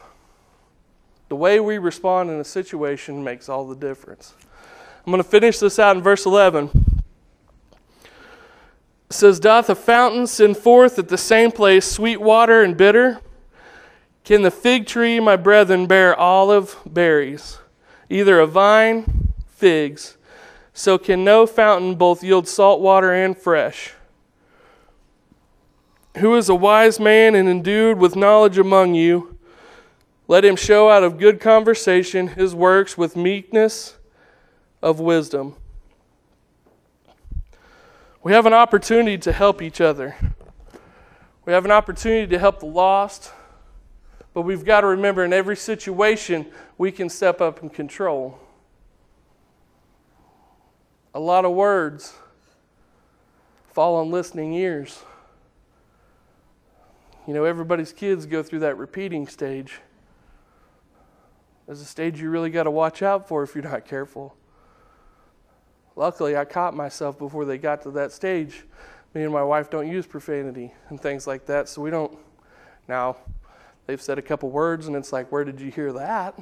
The 1.27 1.36
way 1.36 1.60
we 1.60 1.77
respond 1.77 2.29
in 2.29 2.39
a 2.39 2.43
situation 2.43 3.23
makes 3.23 3.49
all 3.49 3.67
the 3.67 3.75
difference. 3.75 4.34
I'm 5.05 5.12
going 5.12 5.21
to 5.21 5.29
finish 5.29 5.60
this 5.60 5.77
out 5.77 5.97
in 5.97 6.03
verse 6.03 6.25
11. 6.25 6.69
It 8.03 9.13
says, 9.13 9.39
Doth 9.39 9.69
a 9.69 9.75
fountain 9.75 10.27
send 10.27 10.58
forth 10.58 10.97
at 10.97 11.10
the 11.10 11.17
same 11.17 11.51
place 11.51 11.86
sweet 11.89 12.21
water 12.21 12.62
and 12.62 12.77
bitter? 12.77 13.19
Can 14.23 14.41
the 14.41 14.51
fig 14.51 14.88
tree, 14.88 15.19
my 15.19 15.36
brethren, 15.36 15.86
bear 15.86 16.15
olive 16.15 16.77
berries, 16.86 17.60
either 18.10 18.39
a 18.39 18.47
vine, 18.47 19.34
figs? 19.47 20.17
So 20.73 20.97
can 20.97 21.23
no 21.23 21.45
fountain 21.45 21.95
both 21.95 22.23
yield 22.23 22.47
salt 22.47 22.81
water 22.81 23.13
and 23.13 23.38
fresh. 23.38 23.93
Who 26.17 26.36
is 26.36 26.47
a 26.47 26.56
wise 26.56 26.99
man 26.99 27.36
and 27.36 27.49
endued 27.49 27.97
with 27.97 28.15
knowledge 28.15 28.58
among 28.58 28.95
you? 28.95 29.38
Let 30.28 30.45
him 30.45 30.56
show 30.56 30.89
out 30.89 31.04
of 31.04 31.17
good 31.17 31.41
conversation 31.41 32.30
his 32.30 32.56
works 32.56 32.97
with 32.97 33.15
meekness 33.17 33.97
of 34.82 34.99
wisdom. 34.99 35.56
We 38.23 38.32
have 38.32 38.45
an 38.45 38.54
opportunity 38.54 39.17
to 39.19 39.32
help 39.32 39.62
each 39.62 39.82
other. 39.82 40.15
We 41.45 41.54
have 41.54 41.65
an 41.65 41.71
opportunity 41.71 42.28
to 42.28 42.39
help 42.39 42.62
the 42.62 42.65
lost. 42.65 43.32
But 44.34 44.41
we've 44.41 44.65
got 44.65 44.82
to 44.82 44.88
remember 44.88 45.23
in 45.23 45.32
every 45.32 45.56
situation, 45.56 46.45
we 46.78 46.91
can 46.91 47.10
step 47.10 47.39
up 47.39 47.62
and 47.62 47.71
control. 47.71 48.39
A 51.13 51.19
lot 51.19 51.45
of 51.45 51.51
words 51.51 52.13
fall 53.73 53.95
on 53.97 54.12
listening 54.12 54.54
ears. 54.54 55.04
You 57.27 57.33
know, 57.33 57.43
everybody's 57.43 57.91
kids 57.91 58.25
go 58.25 58.43
through 58.43 58.59
that 58.59 58.77
repeating 58.77 59.27
stage. 59.27 59.79
There's 61.65 61.81
a 61.81 61.85
stage 61.85 62.21
you 62.21 62.29
really 62.29 62.51
got 62.51 62.63
to 62.63 62.71
watch 62.71 63.01
out 63.01 63.27
for 63.27 63.41
if 63.41 63.55
you're 63.55 63.63
not 63.63 63.85
careful. 63.85 64.35
Luckily, 65.95 66.38
I 66.38 66.45
caught 66.45 66.75
myself 66.75 67.17
before 67.17 67.45
they 67.45 67.57
got 67.57 67.81
to 67.83 67.91
that 67.91 68.11
stage. 68.11 68.65
Me 69.15 69.23
and 69.23 69.33
my 69.33 69.41
wife 69.41 69.69
don't 69.69 69.89
use 69.89 70.05
profanity 70.05 70.73
and 70.89 71.01
things 71.01 71.25
like 71.25 71.45
that, 71.47 71.67
so 71.67 71.81
we 71.81 71.89
don't. 71.89 72.15
Now, 72.88 73.17
they've 73.88 74.01
said 74.01 74.19
a 74.19 74.21
couple 74.21 74.51
words, 74.51 74.88
and 74.88 74.95
it's 74.95 75.11
like, 75.11 75.31
where 75.31 75.43
did 75.43 75.59
you 75.59 75.71
hear 75.71 75.93
that? 75.93 76.38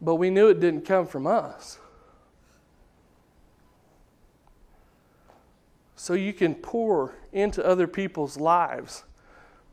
But 0.00 0.16
we 0.16 0.30
knew 0.30 0.48
it 0.48 0.58
didn't 0.58 0.86
come 0.86 1.06
from 1.06 1.26
us. 1.26 1.78
So 5.94 6.14
you 6.14 6.32
can 6.32 6.54
pour 6.54 7.14
into 7.32 7.64
other 7.64 7.86
people's 7.86 8.36
lives 8.36 9.04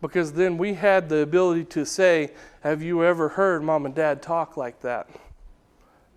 because 0.01 0.33
then 0.33 0.57
we 0.57 0.75
had 0.75 1.09
the 1.09 1.17
ability 1.17 1.65
to 1.65 1.85
say, 1.85 2.31
Have 2.61 2.81
you 2.81 3.03
ever 3.03 3.29
heard 3.29 3.63
mom 3.63 3.85
and 3.85 3.95
dad 3.95 4.21
talk 4.21 4.57
like 4.57 4.81
that? 4.81 5.09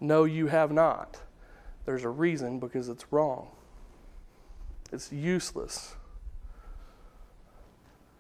No, 0.01 0.25
you 0.25 0.49
have 0.49 0.71
not. 0.73 1.21
There's 1.87 2.05
a 2.05 2.09
reason 2.09 2.59
because 2.59 2.89
it's 2.89 3.11
wrong. 3.11 3.49
It's 4.93 5.13
useless. 5.13 5.95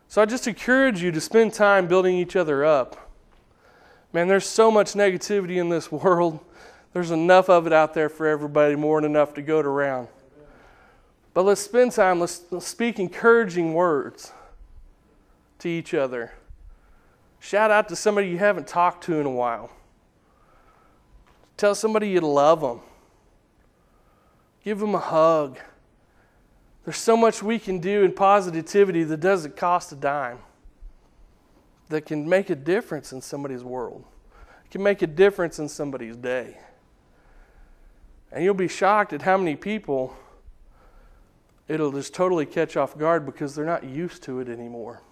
So 0.09 0.21
I 0.21 0.25
just 0.25 0.47
encourage 0.49 1.03
you 1.03 1.13
to 1.13 1.21
spend 1.21 1.55
time 1.55 1.87
building 1.87 2.17
each 2.17 2.37
other 2.37 2.65
up. 2.65 3.11
Man, 4.13 4.29
there's 4.29 4.47
so 4.47 4.71
much 4.71 4.95
negativity 4.95 5.57
in 5.57 5.69
this 5.69 5.93
world. 5.93 6.41
There's 6.93 7.11
enough 7.11 7.49
of 7.49 7.67
it 7.67 7.73
out 7.73 7.95
there 7.95 8.09
for 8.09 8.27
everybody, 8.27 8.75
more 8.75 9.01
than 9.01 9.13
enough 9.13 9.35
to 9.35 9.43
go 9.43 9.61
around. 9.61 10.09
But 11.33 11.45
let's 11.45 11.61
spend 11.61 11.93
time, 11.93 12.21
let's, 12.21 12.43
speak 12.59 12.99
encouraging 12.99 13.75
words 13.75 14.33
to 15.61 15.69
each 15.69 15.95
other. 15.95 16.33
Shout 17.39 17.71
out 17.71 17.89
to 17.89 17.97
somebody 17.97 18.29
you 18.29 18.39
haven't 18.39 18.67
talked 18.67 19.05
to 19.05 19.21
in 19.21 19.27
a 19.27 19.31
while. 19.31 19.71
Tell 21.57 21.75
somebody 21.75 22.09
you 22.09 22.21
love 22.21 22.61
them. 22.61 22.81
Give 24.65 24.79
them 24.79 24.95
a 24.95 24.99
hug. 24.99 25.59
There's 26.85 26.97
so 26.97 27.17
much 27.17 27.43
we 27.43 27.59
can 27.59 27.79
do 27.79 28.03
in 28.03 28.13
positivity 28.13 29.05
that 29.05 29.21
doesn't 29.21 29.57
cost 29.57 29.93
a 29.93 29.97
dime, 29.97 30.39
that 31.89 32.07
can 32.07 32.29
make 32.29 32.51
a 32.51 32.55
difference 32.55 33.13
in 33.13 33.21
somebody's 33.21 33.63
world, 33.63 34.05
it 34.65 34.71
can 34.71 34.83
make 34.83 35.03
a 35.03 35.07
difference 35.07 35.59
in 35.59 35.69
somebody's 35.69 36.17
day. 36.17 36.57
And 38.33 38.45
you'll 38.45 38.55
be 38.55 38.69
shocked 38.69 39.13
at 39.13 39.23
how 39.23 39.37
many 39.37 39.57
people 39.57 40.17
it'll 41.71 41.93
just 41.93 42.13
totally 42.13 42.45
catch 42.45 42.77
off 42.77 42.99
guard 42.99 43.25
because 43.25 43.55
they're 43.55 43.65
not 43.65 43.85
used 43.85 44.25
to 44.25 44.41
it 44.41 44.49
anymore. 44.49 45.03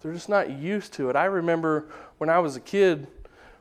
They're 0.00 0.14
just 0.14 0.30
not 0.30 0.50
used 0.50 0.94
to 0.94 1.10
it. 1.10 1.16
I 1.16 1.26
remember 1.26 1.88
when 2.18 2.30
I 2.30 2.38
was 2.38 2.56
a 2.56 2.60
kid 2.60 3.06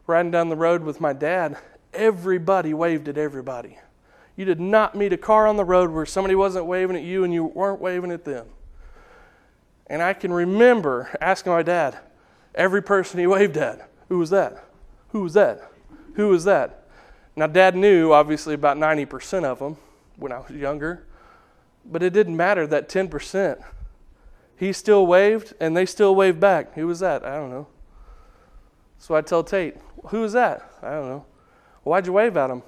riding 0.07 0.31
down 0.31 0.47
the 0.47 0.55
road 0.55 0.83
with 0.83 1.01
my 1.01 1.11
dad, 1.11 1.57
everybody 1.93 2.73
waved 2.73 3.09
at 3.09 3.17
everybody. 3.17 3.77
You 4.37 4.45
did 4.45 4.59
not 4.59 4.95
meet 4.95 5.13
a 5.13 5.17
car 5.17 5.45
on 5.45 5.57
the 5.57 5.65
road 5.65 5.91
where 5.91 6.05
somebody 6.05 6.33
wasn't 6.33 6.65
waving 6.65 6.95
at 6.95 7.03
you 7.03 7.23
and 7.23 7.33
you 7.33 7.43
weren't 7.43 7.81
waving 7.81 8.11
at 8.11 8.23
them. 8.23 8.47
And 9.87 10.01
I 10.01 10.13
can 10.13 10.31
remember 10.31 11.15
asking 11.19 11.51
my 11.51 11.61
dad, 11.61 11.99
every 12.55 12.81
person 12.81 13.19
he 13.19 13.27
waved 13.27 13.57
at, 13.57 13.89
who 14.07 14.17
was 14.17 14.29
that? 14.29 14.63
Who 15.09 15.21
was 15.21 15.33
that? 15.33 15.71
Who 16.15 16.29
was 16.29 16.45
that? 16.45 16.87
Now, 17.35 17.47
Dad 17.47 17.75
knew 17.75 18.13
obviously 18.13 18.53
about 18.53 18.77
90% 18.77 19.43
of 19.43 19.59
them 19.59 19.77
when 20.17 20.31
I 20.31 20.39
was 20.39 20.51
younger, 20.51 21.05
but 21.85 22.03
it 22.03 22.13
didn't 22.13 22.37
matter 22.37 22.65
that 22.67 22.89
10%. 22.89 23.63
He 24.55 24.71
still 24.71 25.05
waved, 25.05 25.53
and 25.59 25.75
they 25.75 25.85
still 25.85 26.15
waved 26.15 26.39
back. 26.39 26.73
Who 26.75 26.87
was 26.87 26.99
that? 26.99 27.25
I 27.25 27.35
don't 27.35 27.49
know. 27.49 27.67
So 28.97 29.15
I 29.15 29.21
tell 29.21 29.43
Tate, 29.43 29.75
Who 30.07 30.21
was 30.21 30.33
that? 30.33 30.71
I 30.81 30.91
don't 30.91 31.09
know. 31.09 31.25
Why'd 31.83 32.05
you 32.07 32.13
wave 32.13 32.37
at 32.37 32.49
him? 32.49 32.63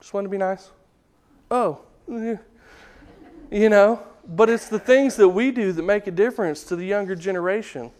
Just 0.00 0.12
wanted 0.14 0.28
to 0.28 0.30
be 0.30 0.38
nice. 0.38 0.70
Oh, 1.50 1.80
you 2.08 3.68
know, 3.68 4.02
but 4.26 4.48
it's 4.48 4.68
the 4.68 4.78
things 4.78 5.16
that 5.16 5.28
we 5.28 5.50
do 5.50 5.72
that 5.72 5.82
make 5.82 6.06
a 6.06 6.10
difference 6.10 6.64
to 6.64 6.76
the 6.76 6.84
younger 6.84 7.14
generation. 7.14 7.90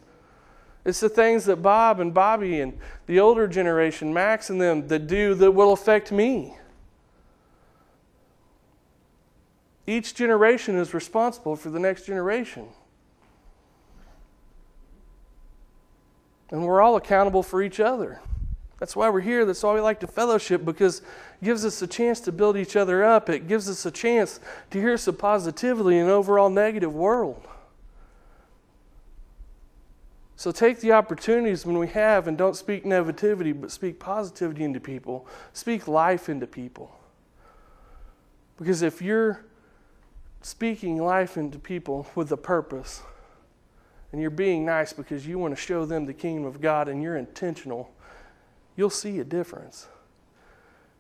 It's 0.85 1.01
the 1.01 1.09
things 1.09 1.45
that 1.47 1.63
Bob 1.63 2.01
and 2.01 2.13
Bobby 2.13 2.61
and 2.61 2.79
the 3.07 3.21
older 3.21 3.47
generation, 3.47 4.13
Max 4.13 4.51
and 4.51 4.61
them, 4.61 4.89
that 4.89 5.07
do 5.07 5.35
that 5.35 5.53
will 5.53 5.73
affect 5.73 6.13
me. 6.13 6.57
Each 9.87 10.15
generation 10.15 10.77
is 10.77 10.95
responsible 10.95 11.57
for 11.57 11.71
the 11.71 11.79
next 11.79 12.07
generation. 12.07 12.69
And 16.51 16.65
we're 16.65 16.81
all 16.81 16.97
accountable 16.97 17.43
for 17.43 17.63
each 17.63 17.81
other. 17.81 18.21
That's 18.79 18.97
why 18.97 19.09
we're 19.09 19.21
here. 19.21 19.45
That's 19.45 19.63
why 19.63 19.75
we 19.75 19.81
like 19.81 20.01
to 20.01 20.07
fellowship 20.07 20.65
because 20.65 21.01
it 21.01 21.45
gives 21.45 21.65
us 21.65 21.81
a 21.83 21.87
chance 21.87 22.21
to 22.21 22.33
build 22.33 22.57
each 22.57 22.77
other 22.77 23.05
up. 23.05 23.29
It 23.29 23.47
gives 23.47 23.69
us 23.69 23.87
a 23.87 23.91
chance 23.91 24.41
to 24.71 24.81
hear 24.81 24.97
some 24.97 25.17
positivity 25.17 25.99
in 25.99 26.07
an 26.07 26.11
overall 26.11 26.51
negative 26.51 26.95
world. 26.95 27.47
So 30.37 30.51
take 30.51 30.81
the 30.81 30.93
opportunities 30.93 31.65
when 31.65 31.79
we 31.79 31.87
have 31.89 32.27
and 32.27 32.37
don't 32.37 32.57
speak 32.57 32.85
negativity, 32.85 33.59
but 33.59 33.71
speak 33.71 33.99
positivity 33.99 34.65
into 34.65 34.81
people. 34.81 35.27
Speak 35.53 35.87
life 35.87 36.29
into 36.29 36.47
people. 36.47 36.95
Because 38.59 38.83
if 38.83 39.01
you're 39.01 39.45
speaking 40.45 41.03
life 41.03 41.39
into 41.39 41.59
people 41.59 42.07
with 42.15 42.31
a 42.31 42.37
purpose, 42.37 43.03
and 44.13 44.21
you're 44.21 44.31
being 44.31 44.65
nice 44.65 44.93
because 44.93 45.27
you 45.27 45.39
want 45.39 45.57
to 45.57 45.61
show 45.61 45.87
them 45.87 46.05
the 46.05 46.13
kingdom 46.13 46.45
of 46.45 46.61
God 46.61 46.89
and 46.89 47.03
you're 47.03 47.17
intentional, 47.17 47.91
you'll 48.77 48.91
see 48.91 49.19
a 49.21 49.25
difference. 49.25 49.89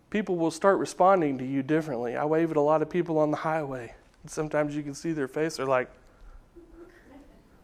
People 0.09 0.37
will 0.37 0.51
start 0.51 0.79
responding 0.79 1.37
to 1.39 1.45
you 1.45 1.63
differently. 1.63 2.17
I 2.17 2.25
wave 2.25 2.51
at 2.51 2.57
a 2.57 2.61
lot 2.61 2.81
of 2.81 2.89
people 2.89 3.19
on 3.19 3.31
the 3.31 3.37
highway. 3.37 3.95
And 4.23 4.31
sometimes 4.31 4.75
you 4.75 4.83
can 4.83 4.95
see 4.95 5.13
their 5.13 5.29
face. 5.29 5.59
They're 5.59 5.67
like, 5.67 5.91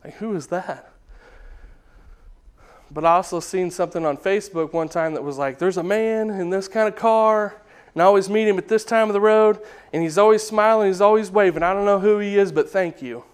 like, 0.05 0.15
who 0.15 0.35
is 0.35 0.49
that? 0.49 0.93
But 2.91 3.05
I 3.05 3.15
also 3.15 3.41
seen 3.41 3.71
something 3.71 4.05
on 4.05 4.17
Facebook 4.17 4.73
one 4.73 4.89
time 4.89 5.15
that 5.15 5.23
was 5.23 5.39
like, 5.39 5.59
there's 5.59 5.79
a 5.79 5.83
man 5.83 6.29
in 6.29 6.51
this 6.51 6.69
kind 6.69 6.89
of 6.89 6.97
car, 6.97 7.60
and 7.95 8.03
I 8.03 8.07
always 8.07 8.29
meet 8.29 8.47
him 8.47 8.59
at 8.59 8.69
this 8.69 8.85
time 8.85 9.09
of 9.09 9.15
the 9.15 9.21
road, 9.21 9.59
and 9.93 10.03
he's 10.03 10.19
always 10.19 10.43
smiling, 10.43 10.89
he's 10.89 11.01
always 11.01 11.31
waving. 11.31 11.63
I 11.63 11.73
don't 11.73 11.85
know 11.85 11.99
who 11.99 12.19
he 12.19 12.37
is, 12.39 12.53
but 12.53 12.71
thank 12.71 13.03
you. 13.03 13.25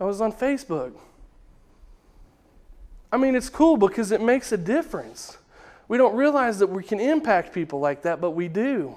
I 0.00 0.04
was 0.04 0.20
on 0.20 0.32
Facebook. 0.32 0.92
I 3.10 3.16
mean, 3.16 3.34
it's 3.34 3.48
cool 3.48 3.76
because 3.76 4.12
it 4.12 4.20
makes 4.20 4.52
a 4.52 4.56
difference. 4.56 5.38
We 5.88 5.96
don't 5.96 6.16
realize 6.16 6.58
that 6.58 6.66
we 6.66 6.82
can 6.82 7.00
impact 7.00 7.54
people 7.54 7.80
like 7.80 8.02
that, 8.02 8.20
but 8.20 8.32
we 8.32 8.48
do. 8.48 8.96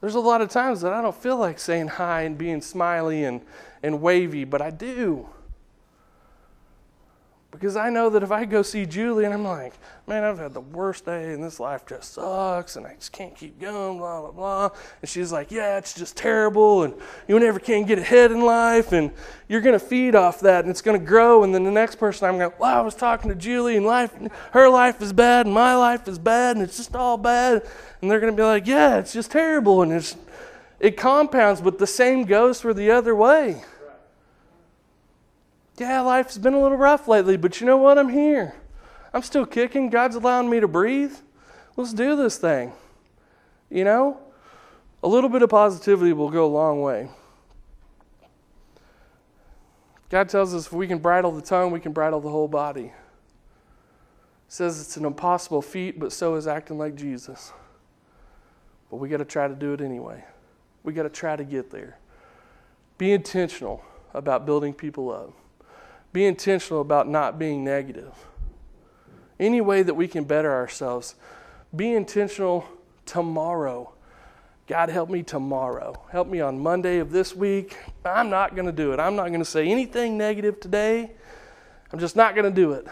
There's 0.00 0.16
a 0.16 0.20
lot 0.20 0.40
of 0.40 0.50
times 0.50 0.80
that 0.80 0.92
I 0.92 1.00
don't 1.00 1.14
feel 1.14 1.36
like 1.36 1.58
saying 1.60 1.88
hi 1.88 2.22
and 2.22 2.36
being 2.36 2.60
smiley 2.60 3.24
and, 3.24 3.40
and 3.82 4.02
wavy, 4.02 4.44
but 4.44 4.60
I 4.60 4.70
do. 4.70 5.28
Because 7.52 7.76
I 7.76 7.90
know 7.90 8.08
that 8.08 8.22
if 8.22 8.32
I 8.32 8.46
go 8.46 8.62
see 8.62 8.86
Julie 8.86 9.26
and 9.26 9.34
I'm 9.34 9.44
like, 9.44 9.74
man, 10.06 10.24
I've 10.24 10.38
had 10.38 10.54
the 10.54 10.62
worst 10.62 11.04
day 11.04 11.34
and 11.34 11.44
this 11.44 11.60
life 11.60 11.84
just 11.86 12.14
sucks 12.14 12.76
and 12.76 12.86
I 12.86 12.94
just 12.94 13.12
can't 13.12 13.36
keep 13.36 13.60
going, 13.60 13.98
blah, 13.98 14.22
blah, 14.22 14.30
blah. 14.30 14.70
And 15.02 15.08
she's 15.08 15.30
like, 15.32 15.50
yeah, 15.50 15.76
it's 15.76 15.92
just 15.92 16.16
terrible 16.16 16.82
and 16.82 16.94
you 17.28 17.38
never 17.38 17.60
can 17.60 17.84
get 17.84 17.98
ahead 17.98 18.32
in 18.32 18.40
life 18.40 18.92
and 18.92 19.12
you're 19.48 19.60
going 19.60 19.78
to 19.78 19.84
feed 19.84 20.14
off 20.14 20.40
that 20.40 20.64
and 20.64 20.70
it's 20.70 20.80
going 20.80 20.98
to 20.98 21.06
grow. 21.06 21.44
And 21.44 21.54
then 21.54 21.62
the 21.62 21.70
next 21.70 21.96
person 21.96 22.26
I'm 22.26 22.38
going, 22.38 22.52
well, 22.58 22.78
I 22.78 22.80
was 22.80 22.94
talking 22.94 23.28
to 23.28 23.36
Julie 23.36 23.76
and 23.76 23.84
life, 23.84 24.14
her 24.52 24.70
life 24.70 25.02
is 25.02 25.12
bad 25.12 25.44
and 25.44 25.54
my 25.54 25.76
life 25.76 26.08
is 26.08 26.18
bad 26.18 26.56
and 26.56 26.64
it's 26.64 26.78
just 26.78 26.96
all 26.96 27.18
bad. 27.18 27.68
And 28.00 28.10
they're 28.10 28.20
going 28.20 28.32
to 28.32 28.36
be 28.36 28.42
like, 28.42 28.66
yeah, 28.66 28.96
it's 28.96 29.12
just 29.12 29.30
terrible. 29.30 29.82
And 29.82 29.92
it's, 29.92 30.16
it 30.80 30.96
compounds, 30.96 31.60
but 31.60 31.78
the 31.78 31.86
same 31.86 32.24
goes 32.24 32.62
for 32.62 32.72
the 32.72 32.90
other 32.90 33.14
way 33.14 33.62
yeah, 35.82 36.00
life's 36.00 36.38
been 36.38 36.54
a 36.54 36.60
little 36.60 36.78
rough 36.78 37.08
lately, 37.08 37.36
but 37.36 37.60
you 37.60 37.66
know 37.66 37.76
what? 37.76 37.98
I'm 37.98 38.08
here. 38.08 38.54
I'm 39.12 39.22
still 39.22 39.44
kicking. 39.44 39.90
God's 39.90 40.14
allowing 40.16 40.48
me 40.48 40.60
to 40.60 40.68
breathe. 40.68 41.14
Let's 41.76 41.92
do 41.92 42.14
this 42.14 42.38
thing. 42.38 42.72
You 43.68 43.84
know? 43.84 44.18
A 45.02 45.08
little 45.08 45.28
bit 45.28 45.42
of 45.42 45.50
positivity 45.50 46.12
will 46.12 46.30
go 46.30 46.46
a 46.46 46.46
long 46.46 46.80
way. 46.80 47.08
God 50.08 50.28
tells 50.28 50.54
us 50.54 50.66
if 50.66 50.72
we 50.72 50.86
can 50.86 50.98
bridle 50.98 51.32
the 51.32 51.42
tongue, 51.42 51.72
we 51.72 51.80
can 51.80 51.92
bridle 51.92 52.20
the 52.20 52.30
whole 52.30 52.46
body. 52.46 52.84
He 52.84 52.92
says 54.46 54.80
it's 54.80 54.96
an 54.96 55.04
impossible 55.04 55.62
feat, 55.62 55.98
but 55.98 56.12
so 56.12 56.36
is 56.36 56.46
acting 56.46 56.78
like 56.78 56.94
Jesus. 56.94 57.52
But 58.88 58.98
we 58.98 59.08
got 59.08 59.16
to 59.16 59.24
try 59.24 59.48
to 59.48 59.54
do 59.54 59.72
it 59.72 59.80
anyway. 59.80 60.22
We 60.84 60.92
got 60.92 61.04
to 61.04 61.08
try 61.08 61.34
to 61.34 61.44
get 61.44 61.70
there. 61.70 61.98
Be 62.98 63.12
intentional 63.12 63.82
about 64.14 64.46
building 64.46 64.74
people 64.74 65.10
up. 65.10 65.32
Be 66.12 66.26
intentional 66.26 66.80
about 66.80 67.08
not 67.08 67.38
being 67.38 67.64
negative. 67.64 68.12
Any 69.40 69.60
way 69.60 69.82
that 69.82 69.94
we 69.94 70.08
can 70.08 70.24
better 70.24 70.52
ourselves, 70.52 71.14
be 71.74 71.92
intentional 71.92 72.66
tomorrow. 73.06 73.92
God, 74.66 74.88
help 74.88 75.10
me 75.10 75.22
tomorrow. 75.22 76.04
Help 76.10 76.28
me 76.28 76.40
on 76.40 76.58
Monday 76.58 76.98
of 76.98 77.10
this 77.10 77.34
week. 77.34 77.76
I'm 78.04 78.30
not 78.30 78.54
going 78.54 78.66
to 78.66 78.72
do 78.72 78.92
it. 78.92 79.00
I'm 79.00 79.16
not 79.16 79.28
going 79.28 79.40
to 79.40 79.44
say 79.44 79.68
anything 79.68 80.16
negative 80.16 80.60
today. 80.60 81.10
I'm 81.92 81.98
just 81.98 82.14
not 82.14 82.34
going 82.34 82.44
to 82.44 82.54
do 82.54 82.72
it. 82.72 82.86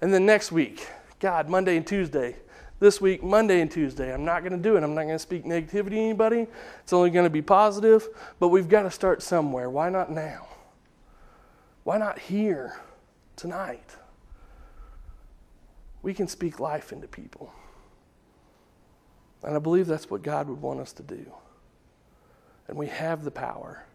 And 0.00 0.12
then 0.12 0.26
next 0.26 0.50
week, 0.50 0.86
God, 1.18 1.48
Monday 1.48 1.76
and 1.76 1.86
Tuesday. 1.86 2.36
This 2.78 3.00
week, 3.00 3.22
Monday 3.22 3.60
and 3.60 3.70
Tuesday, 3.70 4.12
I'm 4.12 4.24
not 4.24 4.40
going 4.40 4.52
to 4.52 4.58
do 4.58 4.76
it. 4.76 4.82
I'm 4.82 4.94
not 4.94 5.02
going 5.02 5.14
to 5.14 5.18
speak 5.18 5.44
negativity 5.44 5.90
to 5.90 5.98
anybody. 5.98 6.46
It's 6.82 6.94
only 6.94 7.10
going 7.10 7.24
to 7.24 7.30
be 7.30 7.42
positive. 7.42 8.08
But 8.38 8.48
we've 8.48 8.68
got 8.68 8.82
to 8.82 8.90
start 8.90 9.22
somewhere. 9.22 9.68
Why 9.68 9.90
not 9.90 10.10
now? 10.10 10.46
Why 11.90 11.98
not 11.98 12.20
here 12.20 12.78
tonight? 13.34 13.96
We 16.02 16.14
can 16.14 16.28
speak 16.28 16.60
life 16.60 16.92
into 16.92 17.08
people. 17.08 17.52
And 19.42 19.56
I 19.56 19.58
believe 19.58 19.88
that's 19.88 20.08
what 20.08 20.22
God 20.22 20.48
would 20.48 20.62
want 20.62 20.78
us 20.78 20.92
to 20.92 21.02
do. 21.02 21.26
And 22.68 22.78
we 22.78 22.86
have 22.86 23.24
the 23.24 23.32
power. 23.32 23.86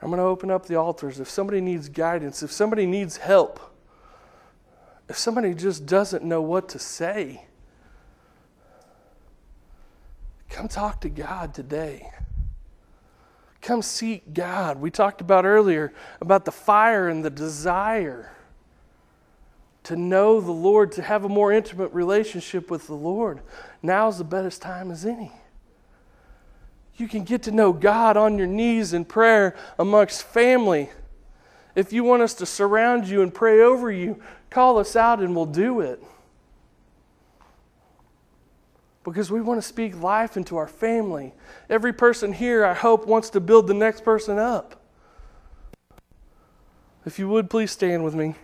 I'm 0.00 0.08
going 0.08 0.20
to 0.20 0.24
open 0.24 0.50
up 0.50 0.64
the 0.64 0.76
altars. 0.76 1.20
If 1.20 1.28
somebody 1.28 1.60
needs 1.60 1.90
guidance, 1.90 2.42
if 2.42 2.50
somebody 2.50 2.86
needs 2.86 3.18
help, 3.18 3.60
if 5.06 5.18
somebody 5.18 5.52
just 5.52 5.84
doesn't 5.84 6.24
know 6.24 6.40
what 6.40 6.70
to 6.70 6.78
say, 6.78 7.44
come 10.48 10.66
talk 10.66 11.02
to 11.02 11.10
God 11.10 11.52
today. 11.52 12.10
Come 13.68 13.82
seek 13.82 14.32
God. 14.32 14.80
We 14.80 14.90
talked 14.90 15.20
about 15.20 15.44
earlier 15.44 15.92
about 16.22 16.46
the 16.46 16.50
fire 16.50 17.06
and 17.10 17.22
the 17.22 17.28
desire 17.28 18.34
to 19.82 19.94
know 19.94 20.40
the 20.40 20.52
Lord, 20.52 20.92
to 20.92 21.02
have 21.02 21.26
a 21.26 21.28
more 21.28 21.52
intimate 21.52 21.92
relationship 21.92 22.70
with 22.70 22.86
the 22.86 22.94
Lord. 22.94 23.40
Now's 23.82 24.16
the 24.16 24.24
best 24.24 24.62
time 24.62 24.90
as 24.90 25.04
any. 25.04 25.30
You 26.96 27.08
can 27.08 27.24
get 27.24 27.42
to 27.42 27.50
know 27.50 27.74
God 27.74 28.16
on 28.16 28.38
your 28.38 28.46
knees 28.46 28.94
in 28.94 29.04
prayer 29.04 29.54
amongst 29.78 30.22
family. 30.22 30.88
If 31.74 31.92
you 31.92 32.04
want 32.04 32.22
us 32.22 32.32
to 32.36 32.46
surround 32.46 33.06
you 33.06 33.20
and 33.20 33.34
pray 33.34 33.60
over 33.60 33.92
you, 33.92 34.18
call 34.48 34.78
us 34.78 34.96
out 34.96 35.20
and 35.20 35.36
we'll 35.36 35.44
do 35.44 35.80
it 35.82 36.02
because 39.08 39.30
we 39.30 39.40
want 39.40 39.60
to 39.60 39.66
speak 39.66 40.00
life 40.00 40.36
into 40.36 40.56
our 40.56 40.68
family. 40.68 41.32
Every 41.70 41.92
person 41.92 42.32
here, 42.32 42.64
I 42.64 42.74
hope, 42.74 43.06
wants 43.06 43.30
to 43.30 43.40
build 43.40 43.66
the 43.66 43.74
next 43.74 44.04
person 44.04 44.38
up. 44.38 44.80
If 47.06 47.18
you 47.18 47.28
would, 47.28 47.48
please 47.48 47.70
stand 47.70 48.04
with 48.04 48.14
me. 48.14 48.34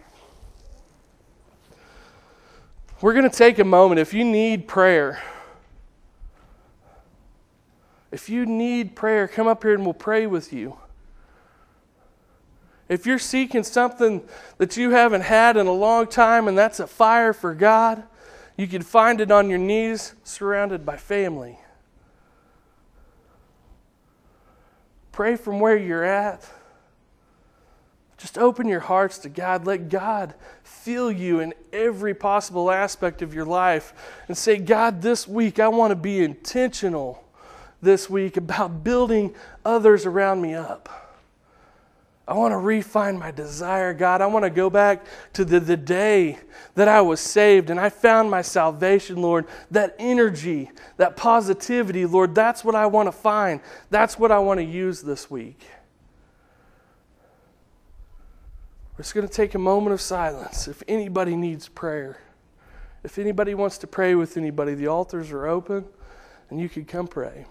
We're 3.00 3.12
going 3.12 3.28
to 3.28 3.36
take 3.36 3.58
a 3.58 3.64
moment. 3.64 4.00
If 4.00 4.14
you 4.14 4.24
need 4.24 4.66
prayer, 4.66 5.22
if 8.10 8.30
you 8.30 8.46
need 8.46 8.94
prayer, 8.94 9.28
come 9.28 9.46
up 9.46 9.62
here 9.64 9.74
and 9.74 9.84
we'll 9.84 9.92
pray 9.92 10.26
with 10.26 10.52
you. 10.52 10.78
If 12.88 13.06
you're 13.06 13.18
seeking 13.18 13.64
something 13.64 14.22
that 14.58 14.76
you 14.76 14.90
haven't 14.90 15.22
had 15.22 15.56
in 15.56 15.66
a 15.66 15.72
long 15.72 16.06
time 16.06 16.48
and 16.48 16.56
that's 16.56 16.80
a 16.80 16.86
fire 16.86 17.32
for 17.32 17.54
God, 17.54 18.04
you 18.56 18.66
can 18.66 18.82
find 18.82 19.20
it 19.20 19.30
on 19.30 19.50
your 19.50 19.58
knees, 19.58 20.14
surrounded 20.22 20.86
by 20.86 20.96
family. 20.96 21.58
Pray 25.12 25.36
from 25.36 25.60
where 25.60 25.76
you're 25.76 26.04
at. 26.04 26.48
Just 28.16 28.38
open 28.38 28.68
your 28.68 28.80
hearts 28.80 29.18
to 29.18 29.28
God. 29.28 29.66
Let 29.66 29.88
God 29.88 30.34
fill 30.62 31.12
you 31.12 31.40
in 31.40 31.52
every 31.72 32.14
possible 32.14 32.70
aspect 32.70 33.22
of 33.22 33.34
your 33.34 33.44
life 33.44 33.92
and 34.28 34.36
say, 34.38 34.56
God, 34.56 35.02
this 35.02 35.28
week 35.28 35.58
I 35.58 35.68
want 35.68 35.90
to 35.90 35.96
be 35.96 36.22
intentional 36.22 37.22
this 37.82 38.08
week 38.08 38.36
about 38.36 38.82
building 38.82 39.34
others 39.64 40.06
around 40.06 40.40
me 40.40 40.54
up. 40.54 41.03
I 42.26 42.34
want 42.34 42.52
to 42.52 42.58
refine 42.58 43.18
my 43.18 43.30
desire, 43.30 43.92
God. 43.92 44.22
I 44.22 44.26
want 44.26 44.44
to 44.44 44.50
go 44.50 44.70
back 44.70 45.04
to 45.34 45.44
the, 45.44 45.60
the 45.60 45.76
day 45.76 46.38
that 46.74 46.88
I 46.88 47.02
was 47.02 47.20
saved 47.20 47.68
and 47.68 47.78
I 47.78 47.90
found 47.90 48.30
my 48.30 48.40
salvation, 48.40 49.20
Lord. 49.20 49.46
That 49.70 49.94
energy, 49.98 50.70
that 50.96 51.16
positivity, 51.16 52.06
Lord, 52.06 52.34
that's 52.34 52.64
what 52.64 52.74
I 52.74 52.86
want 52.86 53.08
to 53.08 53.12
find. 53.12 53.60
That's 53.90 54.18
what 54.18 54.32
I 54.32 54.38
want 54.38 54.58
to 54.58 54.64
use 54.64 55.02
this 55.02 55.30
week. 55.30 55.66
We're 58.96 59.02
just 59.02 59.14
going 59.14 59.26
to 59.26 59.32
take 59.32 59.54
a 59.54 59.58
moment 59.58 59.92
of 59.92 60.00
silence. 60.00 60.66
If 60.66 60.82
anybody 60.88 61.36
needs 61.36 61.68
prayer, 61.68 62.20
if 63.02 63.18
anybody 63.18 63.54
wants 63.54 63.76
to 63.78 63.86
pray 63.86 64.14
with 64.14 64.38
anybody, 64.38 64.74
the 64.74 64.86
altars 64.86 65.30
are 65.30 65.46
open 65.46 65.84
and 66.48 66.58
you 66.58 66.70
can 66.70 66.86
come 66.86 67.06
pray. 67.06 67.44